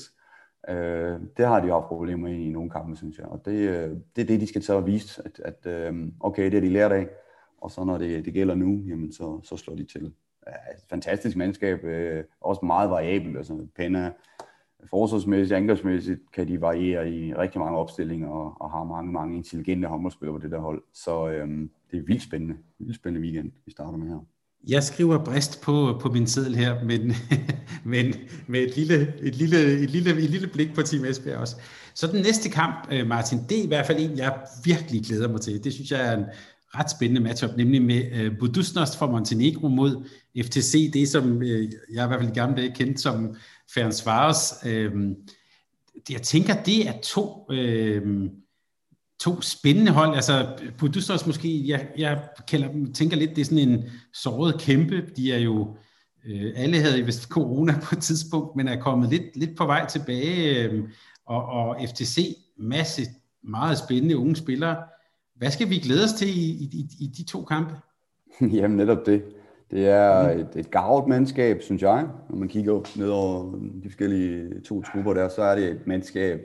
[0.70, 3.26] Øh, det har de jo haft problemer i i nogle kampe, synes jeg.
[3.26, 6.46] Og det, øh, det er det, de skal tage og vise, at, at øh, okay,
[6.46, 7.08] det er de lært af.
[7.58, 10.14] Og så når det, det gælder nu, jamen så, så slår de til.
[10.52, 13.38] Et fantastisk mandskab, øh, også meget variabelt.
[13.38, 14.12] Altså Penna,
[14.90, 19.88] forsvarsmæssigt, angrebsmæssigt kan de variere i rigtig mange opstillinger og, og har mange, mange intelligente
[19.88, 20.84] håndboldspillere på det der hold.
[20.94, 21.48] Så øh,
[21.92, 24.20] det er vildt spændende, vildt spændende weekend, vi starter med her.
[24.68, 27.14] Jeg skriver Brist på, på min seddel her, men,
[27.94, 28.14] men
[28.48, 31.56] med et lille, et, lille, et, lille, et lille blik på Team Esbjerg også.
[31.94, 35.28] Så den næste kamp, øh, Martin, det er i hvert fald en, jeg virkelig glæder
[35.28, 35.64] mig til.
[35.64, 36.26] Det synes jeg er en
[36.76, 40.06] ret spændende matchup, nemlig med øh, Budusnost fra Montenegro mod
[40.44, 43.36] FTC, det som øh, jeg i hvert fald i gamle dage kendte som
[43.74, 44.54] Ferencvaros.
[44.66, 44.92] Øh,
[46.10, 47.48] jeg tænker, det er to...
[47.52, 48.30] øh,
[49.22, 50.16] to spændende hold.
[50.16, 55.02] Altså, Budusnost måske, jeg, jeg kalder, tænker lidt, det er sådan en såret kæmpe.
[55.16, 55.78] De er jo,
[56.26, 59.88] øh, alle havde vist corona på et tidspunkt, men er kommet lidt, lidt på vej
[59.88, 60.64] tilbage.
[60.64, 60.84] Øh,
[61.26, 63.02] og, og FTC, masse
[63.44, 64.78] meget spændende unge spillere.
[65.42, 67.74] Hvad skal vi glæde os til i, i, i de to kampe?
[68.58, 69.24] Jamen netop det.
[69.72, 72.08] Det er et, et gavet mandskab, synes jeg.
[72.30, 73.52] Når man kigger ned over
[73.84, 76.40] de forskellige to trupper der, så er det et mandskab,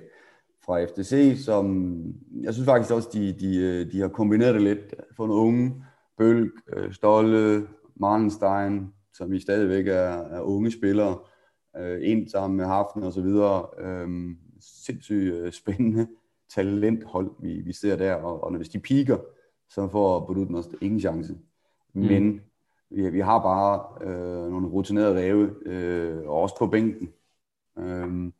[0.64, 1.96] fra FTC, som
[2.42, 4.94] jeg synes faktisk også, de, de, øh, de har kombineret det lidt.
[5.16, 5.84] Fundet unge,
[6.18, 7.66] Bølg, øh, Stolle,
[7.96, 11.18] Marlenstein, som vi stadigvæk er, er unge spillere,
[11.78, 13.66] øh, ind sammen med Haften og så videre.
[13.80, 16.06] Øhm, sindssygt spændende
[16.54, 19.18] talenthold, vi, vi ser der, og, og hvis de piker,
[19.68, 21.38] så får Budutnost ingen chance.
[21.92, 22.02] Mm.
[22.02, 22.40] Men
[22.90, 27.08] vi, vi har bare øh, nogle rutinerede ræve, øh, også på bænken.
[27.78, 28.32] Øh,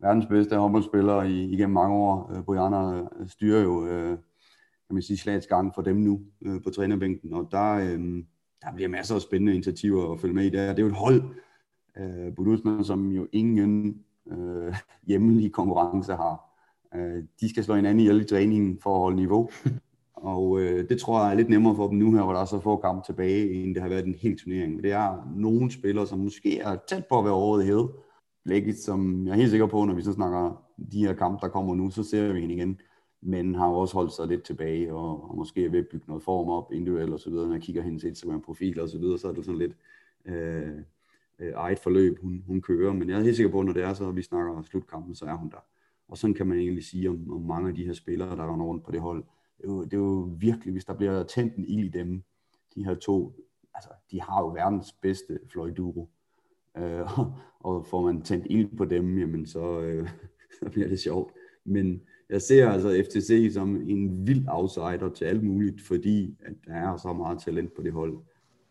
[0.00, 2.32] verdens bedste håndboldspiller i, igennem mange år.
[2.34, 4.18] Øh, Bojana øh, styrer jo øh,
[4.88, 8.24] kan man sige, slagets gang for dem nu øh, på trænerbænken, og der, øh,
[8.62, 10.68] der bliver masser af spændende initiativer at følge med i der.
[10.68, 11.22] Det er jo et hold,
[11.98, 14.74] øh, Budusman, som jo ingen øh,
[15.06, 16.47] hjemlige konkurrence har.
[16.94, 19.50] Øh, de skal slå hinanden i alle træningen for at holde niveau,
[20.32, 22.44] og øh, det tror jeg er lidt nemmere for dem nu her, hvor der er
[22.44, 24.82] så få kampe tilbage, end det har været en hel turnering.
[24.82, 27.90] Det er nogle spillere, som måske er tæt på at være året hævet,
[28.48, 31.48] Blækket, som jeg er helt sikker på, når vi så snakker de her kampe, der
[31.48, 32.80] kommer nu, så ser vi hende igen.
[33.20, 36.22] Men har også holdt sig lidt tilbage, og, og måske er ved at bygge noget
[36.22, 37.46] form op individuelt og så videre.
[37.46, 39.72] Når jeg kigger hendes Instagram-profil og så videre, så er det sådan lidt
[40.24, 40.72] øh,
[41.38, 42.92] øh, eget forløb, hun, hun kører.
[42.92, 45.34] Men jeg er helt sikker på, når det er så, vi snakker slutkampen, så er
[45.34, 45.64] hun der.
[46.08, 48.66] Og sådan kan man egentlig sige om, om mange af de her spillere, der render
[48.66, 49.24] rundt på det hold.
[49.58, 52.22] Det er, jo, det er jo virkelig, hvis der bliver tændt en ild i dem,
[52.74, 53.32] de her to,
[53.74, 56.10] altså de har jo verdens bedste fløjduro
[56.78, 57.18] Øh,
[57.66, 60.08] og får man tændt ild på dem, jamen så, øh,
[60.58, 61.32] så bliver det sjovt.
[61.64, 66.74] Men jeg ser altså FTC som en vild outsider til alt muligt, fordi at der
[66.74, 68.18] er så meget talent på det hold.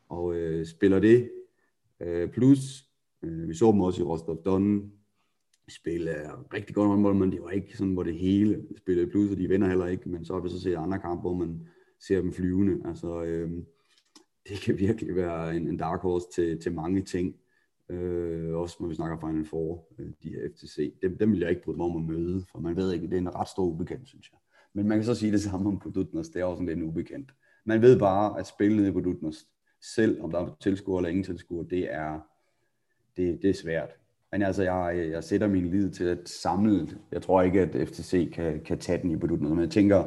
[0.09, 1.31] Og øh, spiller det,
[1.99, 2.85] øh, plus
[3.21, 4.91] øh, vi så dem også i Rostov Don,
[5.69, 6.11] spille
[6.53, 9.47] rigtig godt håndbold, men det var ikke sådan, hvor det hele spillede plus, og de
[9.47, 11.67] vinder heller ikke, men så har vi så set andre kampe, hvor man
[11.99, 12.89] ser dem flyvende.
[12.89, 13.51] Altså, øh,
[14.49, 17.35] det kan virkelig være en, en dark horse til, til mange ting.
[17.89, 20.93] Øh, også når vi snakker Final Four, øh, de her FTC.
[21.01, 23.13] Dem, dem vil jeg ikke bryde mig om at møde, for man ved ikke, det
[23.13, 24.39] er en ret stor ubekendt, synes jeg.
[24.73, 27.33] Men man kan så sige det samme om Budutnost, det er også lidt en ubekendt.
[27.65, 29.47] Man ved bare, at spille nede på Budutnost,
[29.81, 32.19] selv om der er tilskuer eller ingen tilskuer, det er,
[33.17, 33.89] det, det er svært.
[34.31, 36.87] Men altså, jeg, jeg sætter min lid til at samle.
[37.11, 39.99] Jeg tror ikke, at FTC kan, kan tage den i Budutnost, men jeg tænker,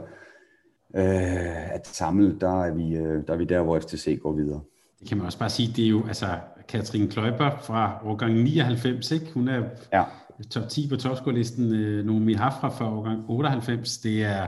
[0.97, 4.61] øh, at samle, der er, vi, øh, der er vi der, hvor FTC går videre.
[5.01, 6.27] Det kan man også bare sige, det er jo, altså,
[6.69, 9.27] Katrin Kløjber fra årgang 99, ikke?
[9.35, 9.63] Hun er
[9.93, 10.05] ja.
[10.51, 11.75] top 10 på topscore-listen.
[11.75, 14.47] Øh, Nomi Hafra fra årgang 98, det er,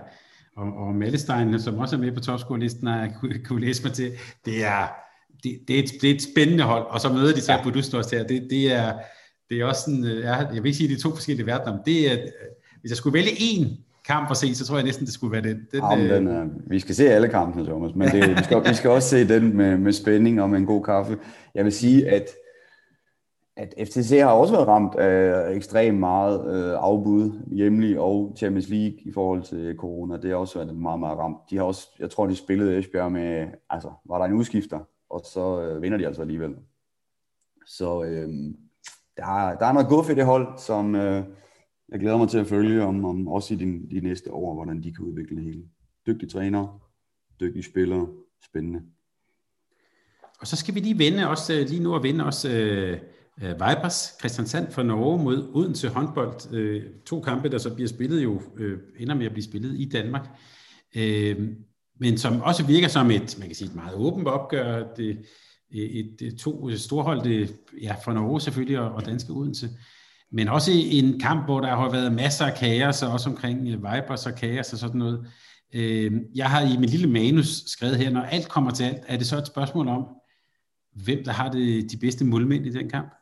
[0.57, 3.93] og, og Mallestein, som også er med på topscore-listen, har jeg kunne, kunne læse mig
[3.93, 4.12] til.
[4.45, 4.87] Det er,
[5.43, 7.62] det, det, er et, det er et spændende hold, og så møder de så ja.
[7.62, 8.23] på Dustos her.
[8.25, 8.93] Det, det, er,
[9.53, 11.46] det er også sådan, øh, jeg, jeg vil ikke sige, at det er to forskellige
[11.46, 12.16] verdener, men det er,
[12.80, 15.42] hvis jeg skulle vælge en kamp at se, så tror jeg næsten, det skulle være
[15.42, 15.66] den.
[15.72, 18.74] den, Jamen, den er, vi skal se alle kampene, Thomas, men det, vi, skal, vi
[18.74, 21.18] skal også se den med, med spænding og med en god kaffe.
[21.55, 22.28] Jeg vil sige, at
[23.57, 28.98] at FTC har også været ramt af ekstremt meget øh, afbud hjemlig og Champions League
[29.05, 30.16] i forhold til corona.
[30.16, 31.38] Det har også været meget, meget ramt.
[31.50, 34.80] De har også, jeg tror, de spillede Esbjerg med, altså, var der en udskifter,
[35.11, 36.55] og så øh, vinder de altså alligevel.
[37.66, 38.28] Så øh,
[39.17, 41.25] der, er, der er noget guf for det hold, som øh,
[41.89, 44.83] jeg glæder mig til at følge om, om også i de, de næste år, hvordan
[44.83, 45.63] de kan udvikle det hele.
[46.07, 46.79] Dygtige trænere,
[47.41, 48.09] dygtige spillere,
[48.45, 48.81] spændende.
[50.41, 52.99] Og så skal vi lige vende også, øh, lige nu at vende også øh,
[53.43, 56.55] øh, Vipers Christiansand fra Norge mod Odense håndbold.
[56.55, 59.89] Øh, to kampe, der så bliver spillet jo, øh, ender med at blive spillet i
[59.89, 60.29] Danmark.
[60.97, 61.49] Øh,
[62.01, 64.95] men som også virker som et, man kan sige, et meget åbent opgør.
[64.97, 65.19] Det,
[65.73, 69.68] et, et, to storhold, det, ja, for Norge selvfølgelig, og, og danske Odense.
[70.33, 74.27] Men også en kamp, hvor der har været masser af kaos, og også omkring Vipers
[74.27, 75.27] og kaos og sådan noget.
[76.35, 79.27] Jeg har i min lille manus skrevet her, når alt kommer til alt, er det
[79.27, 80.07] så et spørgsmål om,
[81.05, 83.12] hvem der har det, de bedste målmænd i den kamp?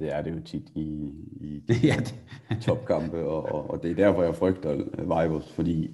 [0.00, 1.10] Det er det jo tit i,
[1.40, 2.14] i ja, det.
[2.62, 5.90] topkampe, og, og, og det er derfor, jeg frygter Vibers, fordi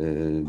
[0.00, 0.46] øh,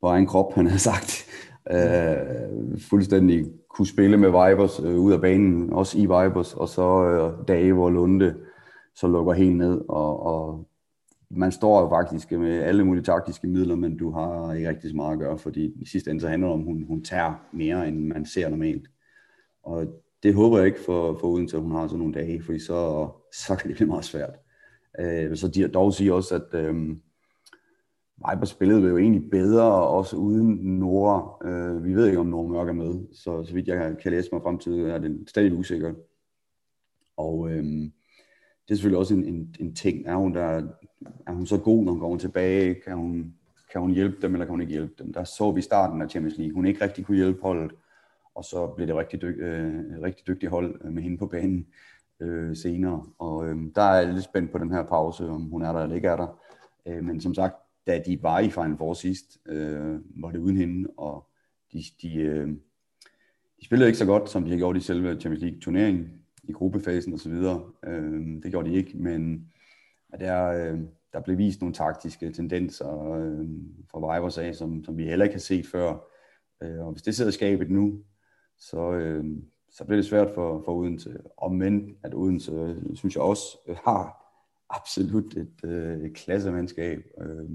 [0.00, 1.26] på egen krop, han har sagt,
[1.70, 3.44] øh, fuldstændig
[3.76, 7.72] kunne spille med Vibers øh, ud af banen, også i Vibers, og så øh, dage,
[7.72, 8.36] hvor Lunde
[8.94, 10.68] så lukker helt ned, og, og
[11.30, 14.96] man står jo faktisk med alle mulige taktiske midler, men du har ikke rigtig så
[14.96, 17.34] meget at gøre, fordi i sidste ende så handler det om, at hun, hun tager
[17.52, 18.88] mere, end man ser normalt.
[19.62, 19.86] Og
[20.22, 22.58] det håber jeg ikke for, for uden til, at hun har sådan nogle dage, fordi
[22.58, 24.34] så, så kan det blive meget svært.
[25.00, 26.96] Øh, så de dog siger også, at øh,
[28.16, 31.48] Viper spillede jo egentlig bedre, også uden Nora.
[31.48, 34.28] Øh, vi ved ikke, om Nora Mørk er med, så så vidt jeg kan læse
[34.32, 35.94] mig frem til, er det stadig usikker.
[37.16, 40.06] Og øh, det er selvfølgelig også en, en, en ting.
[40.06, 40.62] Er hun, der,
[41.26, 42.74] er hun så god, når hun kommer tilbage?
[42.74, 43.34] Kan hun,
[43.72, 45.12] kan hun hjælpe dem, eller kan hun ikke hjælpe dem?
[45.12, 46.54] Der så vi starten af Champions League.
[46.54, 47.72] Hun ikke rigtig kunne hjælpe holdet
[48.36, 51.66] og så blev det rigtig, dyg, øh, rigtig dygtigt hold øh, med hende på banen
[52.20, 53.04] øh, senere.
[53.18, 55.80] Og øh, der er jeg lidt spændt på den her pause, om hun er der
[55.80, 56.40] eller ikke er der.
[56.86, 57.54] Øh, men som sagt,
[57.86, 61.28] da de var i Final Four sidst, øh, var det uden hende, og
[61.72, 62.48] de, de, øh,
[63.60, 66.10] de spillede ikke så godt, som de har gjort i selve Champions League-turneringen,
[66.42, 67.32] i gruppefasen osv.
[67.86, 69.48] Øh, det gjorde de ikke, men
[70.20, 70.80] der, øh,
[71.12, 73.48] der blev vist nogle taktiske tendenser øh,
[73.90, 76.08] fra Vibers af, som, som vi heller ikke har set før.
[76.62, 78.02] Øh, og hvis det sidder i skabet nu,
[78.58, 79.24] så, øh,
[79.70, 81.20] så bliver det svært for, for Odense.
[81.36, 84.25] Og men at Odense, synes jeg også, øh, har
[84.70, 86.98] absolut et, øh, et klassemandskab.
[87.20, 87.50] Øh,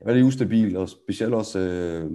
[0.00, 2.10] jeg var lidt ustabil, og specielt også øh,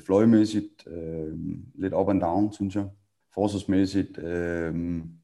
[0.00, 1.38] fløjmæssigt øh,
[1.74, 2.88] lidt up and down, synes jeg.
[3.34, 4.74] Forsvarsmæssigt øh,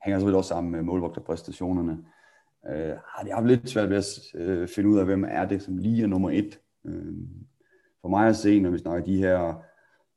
[0.05, 1.99] hænger selvfølgelig også sammen med målvogterpræstationerne.
[2.71, 5.63] Øh, har det haft lidt svært ved at øh, finde ud af, hvem er det,
[5.63, 6.61] som lige er nummer et.
[6.87, 7.15] Øh,
[8.01, 9.63] for mig at se, når vi snakker de her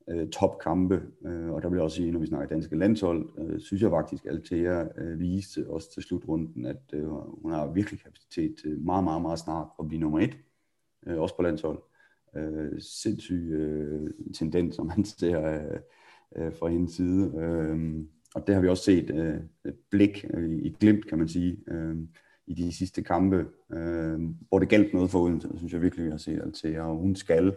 [0.09, 3.59] øh, topkampe, øh, og der vil jeg også sige, når vi snakker danske landshold, øh,
[3.59, 7.07] synes jeg faktisk, at Altea øh, viste også til slutrunden, at øh,
[7.41, 10.37] hun har virkelig kapacitet til meget, meget, meget snart at blive nummer et,
[11.07, 11.79] øh, også på landshold.
[12.35, 15.79] Øh, sindssyg øh, tendens, som man ser øh,
[16.35, 17.33] øh, fra hendes side.
[17.37, 21.27] Øh, og det har vi også set øh, et blik øh, i glimt, kan man
[21.27, 21.95] sige, øh,
[22.47, 26.11] i de sidste kampe, øh, hvor det galt noget for Odense, synes jeg virkelig, vi
[26.11, 27.55] har set Altea, og hun skal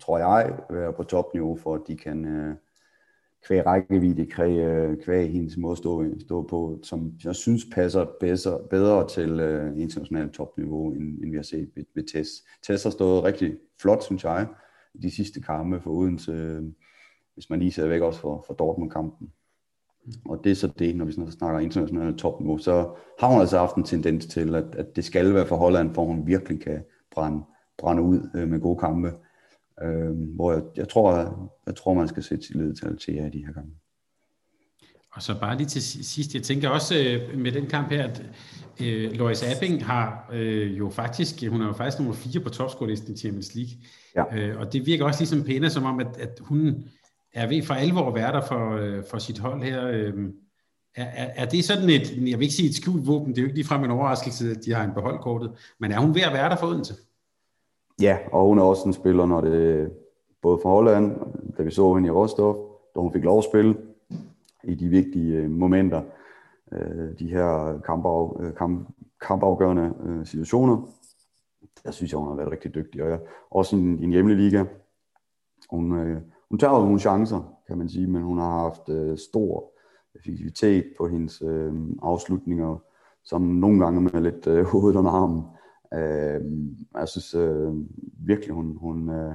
[0.00, 2.56] tror jeg, være på topniveau, for at de kan øh,
[3.46, 8.06] kvæg rækkevidde, kvæg, øh, kvæg hendes måde at stå, stå på, som jeg synes passer
[8.20, 12.30] bedre, bedre til øh, internationalt topniveau, end, end vi har set ved, ved Tess.
[12.66, 14.46] Tess har stået rigtig flot, synes jeg,
[15.02, 16.62] de sidste kampe for Odense, øh,
[17.34, 19.32] hvis man lige ser væk også for, for Dortmund-kampen.
[20.24, 23.76] Og det er så det, når vi snakker internationalt topniveau, så har hun altså haft
[23.76, 27.42] en tendens til, at, at det skal være for Holland, for hun virkelig kan brænde,
[27.78, 29.12] brænde ud øh, med gode kampe.
[29.82, 31.32] Øh, hvor jeg, jeg, tror, jeg,
[31.66, 33.70] jeg tror, man skal sætte tillid til Altea i de her gange.
[35.12, 38.22] Og så bare lige til sidst, jeg tænker også øh, med den kamp her, at
[38.80, 43.14] øh, Lois Abing har øh, jo faktisk, hun er jo faktisk nummer 4 på topscore-listen
[43.14, 43.72] i Champions League.
[44.16, 44.36] Ja.
[44.36, 46.84] Øh, og det virker også ligesom pæne, som om, at, at hun
[47.34, 49.86] er ved for alvor at være der for, øh, for sit hold her.
[49.86, 50.14] Øh,
[50.96, 53.42] er, er, er det sådan et, jeg vil ikke sige et skjult våben, det er
[53.42, 56.32] jo ikke ligefrem en overraskelse, at de har en beholdkortet, men er hun ved at
[56.32, 56.94] være der for Odense?
[58.00, 59.90] Ja, og hun er også en spiller, når det
[60.42, 61.16] både fra Holland,
[61.58, 63.76] da vi så hende i Rostov, da hun fik lov at spille
[64.64, 66.02] i de vigtige øh, momenter,
[66.72, 68.88] øh, de her kampaf, øh, kamp,
[69.20, 69.94] kampafgørende
[70.24, 70.82] situationer,
[71.84, 73.02] der synes jeg, hun har været rigtig dygtig.
[73.02, 74.64] Og også i en, en hjemlig liga.
[75.70, 75.90] Hun,
[76.50, 79.72] hun tager jo nogle chancer, kan man sige, men hun har haft stor
[80.14, 81.42] effektivitet på hendes
[82.02, 82.76] afslutninger,
[83.24, 85.42] som nogle gange med lidt hovedet under armen
[85.94, 86.40] Øh,
[86.94, 87.74] jeg synes øh,
[88.26, 89.34] virkelig, hun, hun, øh,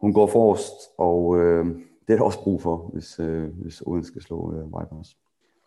[0.00, 1.66] hun går forrest, og øh,
[2.06, 5.16] det er der også brug for, hvis, øh, hvis Odense skal slå øh, Vipers.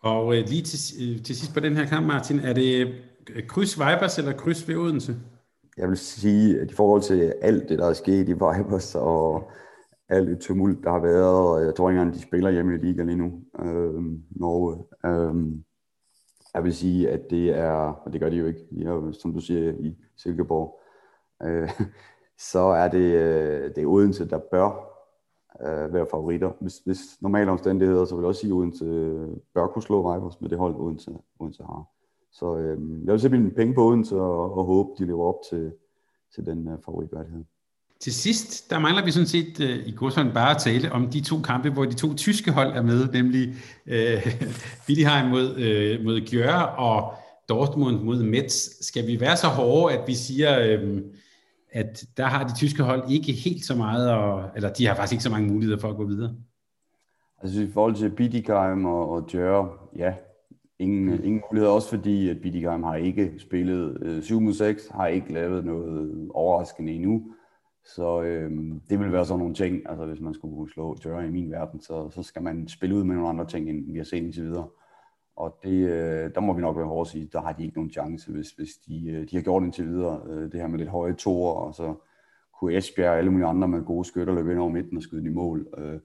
[0.00, 2.94] Og øh, lige til, øh, til sidst på den her kamp, Martin, er det
[3.34, 5.16] øh, kryds Vipers eller kryds ved Odense?
[5.76, 9.50] Jeg vil sige, at i forhold til alt det, der er sket i Vipers, og
[10.08, 12.78] alt det tumult, der har været, og jeg tror ikke engang, de spiller hjemme i
[12.78, 14.84] liga lige nu, øh, Norge.
[15.06, 15.58] Øh,
[16.56, 19.40] jeg vil sige, at det er, og det gør de jo ikke, de som du
[19.40, 20.80] siger, i Silkeborg,
[21.42, 21.70] øh,
[22.52, 24.68] så er det, øh, det er Odense, der bør
[25.60, 26.50] øh, være favoritter.
[26.60, 30.14] Hvis, hvis normale omstændigheder, så vil jeg også sige, at Odense øh, bør kunne slå
[30.14, 31.84] Vipers med det hold, Odense, Odense har.
[32.32, 35.38] Så øh, jeg vil sætte mine penge på Odense og, og håbe, de lever op
[35.50, 35.72] til,
[36.34, 37.44] til den øh, favoritværdighed.
[38.00, 41.20] Til sidst, der mangler vi sådan set uh, i Godsholm bare at tale om de
[41.20, 43.48] to kampe, hvor de to tyske hold er med, nemlig
[43.86, 44.32] uh,
[44.86, 47.14] Bidheim mod, uh, mod Gjør og
[47.48, 48.68] Dortmund mod Metz.
[48.80, 50.98] Skal vi være så hårde, at vi siger, uh,
[51.72, 55.12] at der har de tyske hold ikke helt så meget, og, eller de har faktisk
[55.12, 56.34] ikke så mange muligheder for at gå videre?
[57.42, 60.14] Altså i forhold til Bidheim og, og Gjør, ja,
[60.78, 61.24] ingen, mm.
[61.24, 65.32] ingen muligheder, også fordi at Bidheim har ikke spillet øh, 7 mod 6, har ikke
[65.32, 67.22] lavet noget overraskende endnu.
[67.94, 68.50] Så øh,
[68.90, 71.80] det vil være sådan nogle ting, altså hvis man skulle slå døre i min verden,
[71.80, 74.42] så, så skal man spille ud med nogle andre ting, end vi har set indtil
[74.42, 74.68] videre.
[75.36, 77.76] Og det, øh, der må vi nok være hårde at sige, der har de ikke
[77.76, 80.22] nogen chance, hvis, hvis de, øh, de har gjort indtil videre.
[80.28, 81.94] Øh, det her med lidt høje toer, og så
[82.52, 85.26] kunne Esbjerg og alle mulige andre med gode skytter løbe ind over midten og skyde
[85.26, 85.68] i mål.
[85.78, 86.00] Øh,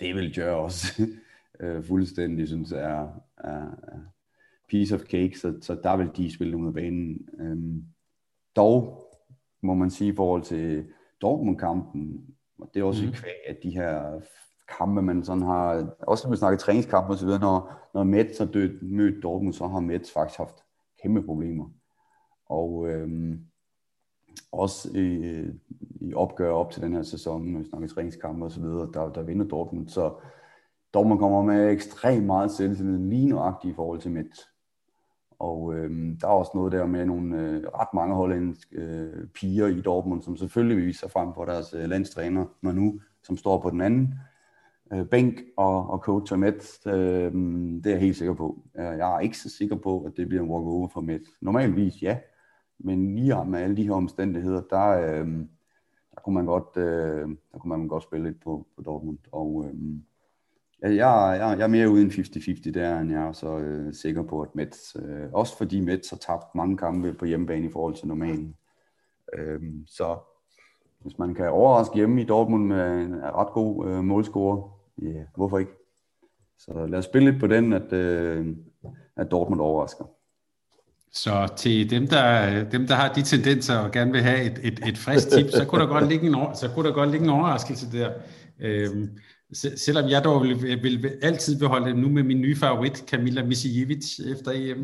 [0.00, 1.02] det vil gøre også
[1.60, 4.00] øh, fuldstændig, synes jeg, er, er, er
[4.68, 7.28] piece of cake, så, så der vil de spille ud af banen.
[7.38, 7.82] Øh,
[8.56, 9.08] dog
[9.62, 10.86] må man sige i forhold til
[11.22, 12.26] Dortmund-kampen,
[12.58, 13.12] og det er også mm.
[13.12, 14.20] kvæg, at de her
[14.78, 18.82] kampe, man sådan har, også når vi snakker træningskampe videre, når, når Mets har dødt,
[18.82, 20.64] mødt Dortmund, så har Mets faktisk haft
[21.02, 21.70] kæmpe problemer.
[22.46, 23.40] Og øhm,
[24.52, 25.44] også i,
[26.00, 29.12] i opgør op til den her sæson, når vi snakker træningskampe og så videre, der,
[29.12, 29.88] der vinder Dortmund.
[29.88, 30.14] Så
[30.94, 34.51] Dortmund kommer med ekstremt meget selvtillid, lige nøjagtigt i forhold til Mets.
[35.42, 35.90] Og øh,
[36.20, 40.22] der er også noget der med nogle øh, ret mange hollandske øh, piger i Dortmund,
[40.22, 43.80] som selvfølgelig viser sig frem for deres øh, landstræner, når nu, som står på den
[43.80, 44.14] anden
[44.92, 46.86] øh, bænk og, og coacher Met.
[46.86, 47.32] Øh,
[47.74, 48.62] det er jeg helt sikker på.
[48.78, 51.22] Øh, jeg er ikke så sikker på, at det bliver en walk-over for Met.
[51.40, 52.18] Normalvis ja,
[52.78, 55.26] men lige med alle de her omstændigheder, der, øh,
[56.14, 59.18] der, kunne, man godt, øh, der kunne man godt spille lidt på, på Dortmund.
[59.32, 59.74] Og øh,
[60.84, 64.22] Øh, jeg, jeg, jeg er mere ude 50-50 der, end jeg er så øh, sikker
[64.22, 67.94] på, at Mets, øh, også fordi Mets har tabt mange kampe på hjemmebane i forhold
[67.94, 68.56] til normalen.
[69.38, 70.16] Øh, så
[71.00, 75.24] hvis man kan overraske hjemme i Dortmund med en ret god øh, målscorer, ja, yeah,
[75.36, 75.72] hvorfor ikke?
[76.58, 78.46] Så lad os spille lidt på den, at, øh,
[79.16, 80.04] at Dortmund overrasker.
[81.12, 84.88] Så til dem der, dem, der har de tendenser og gerne vil have et, et,
[84.88, 87.30] et frisk tip, så kunne der godt ligge en, så kunne der godt ligge en
[87.30, 88.12] overraskelse der.
[88.60, 89.08] Øhm,
[89.54, 94.50] selvom jeg dog vil, vil, altid beholde nu med min nye favorit, Kamila Misijevic, efter
[94.54, 94.78] EM.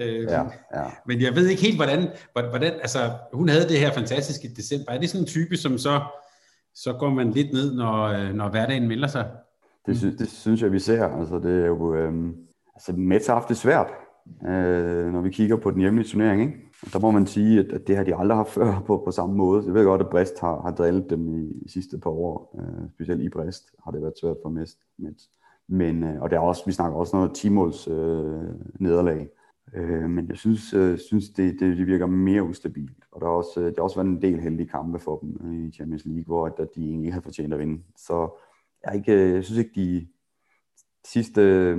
[0.00, 0.42] Øhm, ja,
[0.74, 0.84] ja.
[1.06, 2.98] Men jeg ved ikke helt, hvordan, hvordan, altså
[3.32, 4.92] hun havde det her fantastiske december.
[4.92, 6.00] Er det sådan en type, som så,
[6.74, 9.26] så går man lidt ned, når, når hverdagen melder sig?
[9.86, 11.04] Det, sy- det synes jeg, vi ser.
[11.04, 12.34] Altså, det er jo, øhm,
[12.74, 13.86] altså, Mets har haft det svært,
[14.48, 16.42] øh, når vi kigger på den hjemlige turnering.
[16.42, 16.54] Ikke?
[16.82, 19.10] Og der må man sige, at, at det har de aldrig haft før på, på
[19.10, 19.62] samme måde.
[19.66, 22.60] Jeg ved godt, at Brest har, har drillet dem i, i sidste par år.
[22.60, 25.30] Øh, specielt i Brest har det været svært for Mets.
[25.68, 28.44] Men, øh, og det er også, vi snakker også noget 10 måls øh,
[28.80, 29.28] nederlag.
[29.74, 33.04] Øh, men jeg synes, øh, synes det, det, det virker mere ustabilt.
[33.12, 35.40] Og der har også, øh, det har også været en del heldige kampe for dem
[35.44, 37.82] øh, i Champions League, hvor at, at de egentlig ikke havde fortjent at vinde.
[37.96, 38.40] Så
[38.86, 40.08] jeg, ikke, øh, jeg synes ikke, de
[41.04, 41.74] sidste,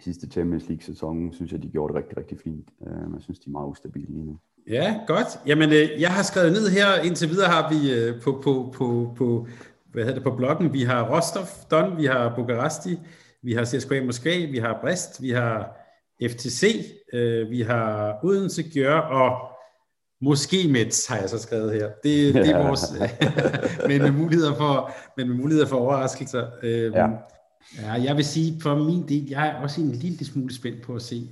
[0.00, 2.68] sidste Champions League-sæson, synes jeg, de gjorde det rigtig, rigtig fint.
[2.86, 4.38] Øh, jeg synes, de er meget ustabile lige nu.
[4.68, 5.26] Ja, godt.
[5.46, 9.14] Jamen, øh, jeg har skrevet ned her, indtil videre har vi øh, på, på, på,
[9.16, 9.46] på,
[9.92, 12.98] hvad hedder det, på bloggen, vi har Rostov, Don, vi har Bukaresti,
[13.42, 15.76] vi har CSKA Moskva, vi har Brest, vi har
[16.22, 16.84] FTC,
[17.50, 19.54] vi har Odense, Gjør og
[20.20, 21.86] Måske Mets har jeg så skrevet her.
[21.86, 22.92] Det, det er vores,
[23.88, 26.46] men med muligheder for, men med muligheder for overraskelser.
[26.62, 27.06] Øhm, ja.
[27.82, 30.94] Ja, jeg vil sige, for min del, jeg er også en lille smule spændt på
[30.94, 31.28] at se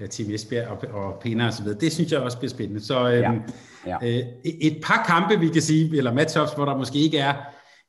[0.00, 1.78] uh, Team Esbjerg og, og Pena og så videre.
[1.80, 2.80] Det synes jeg også bliver spændende.
[2.80, 3.40] Så øhm,
[3.86, 3.96] ja.
[4.02, 4.20] Ja.
[4.20, 7.34] Uh, et par kampe, vi kan sige, eller matchups, hvor der måske ikke er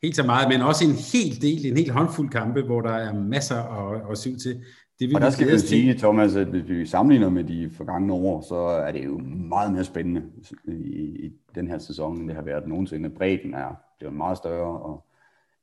[0.04, 3.14] helt så meget, men også en hel del, en helt håndfuld kampe, hvor der er
[3.14, 4.62] masser at, at syge til.
[5.00, 8.14] Det vil og der skal vi sige, Thomas, at hvis vi sammenligner med de forgangne
[8.14, 9.18] år, så er det jo
[9.50, 10.22] meget mere spændende
[10.68, 10.72] i,
[11.26, 13.10] i den her sæson, end det har været nogensinde.
[13.10, 15.06] Bredden er, det er meget større, og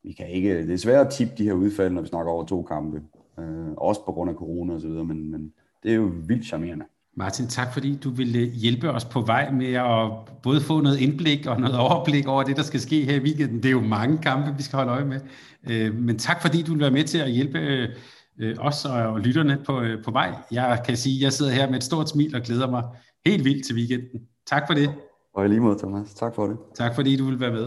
[0.06, 2.44] vi kan ikke, det er svært at tippe de her udfald, når vi snakker over
[2.44, 3.02] to kampe.
[3.38, 5.52] Øh, også på grund af corona og så videre, men, men
[5.82, 6.84] det er jo vildt charmerende.
[7.16, 10.10] Martin, tak fordi du ville hjælpe os på vej med at
[10.42, 13.56] både få noget indblik og noget overblik over det, der skal ske her i weekenden.
[13.56, 15.20] Det er jo mange kampe, vi skal holde øje med.
[15.70, 17.58] Øh, men tak fordi du vil være med til at hjælpe
[18.38, 20.34] øh, os og lytterne på, øh, på vej.
[20.50, 22.82] Jeg kan sige, at jeg sidder her med et stort smil og glæder mig
[23.26, 24.20] helt vildt til weekenden.
[24.46, 24.90] Tak for det.
[25.34, 26.14] Og i lige måde, Thomas.
[26.14, 26.56] Tak for det.
[26.74, 27.66] Tak fordi du vil være med.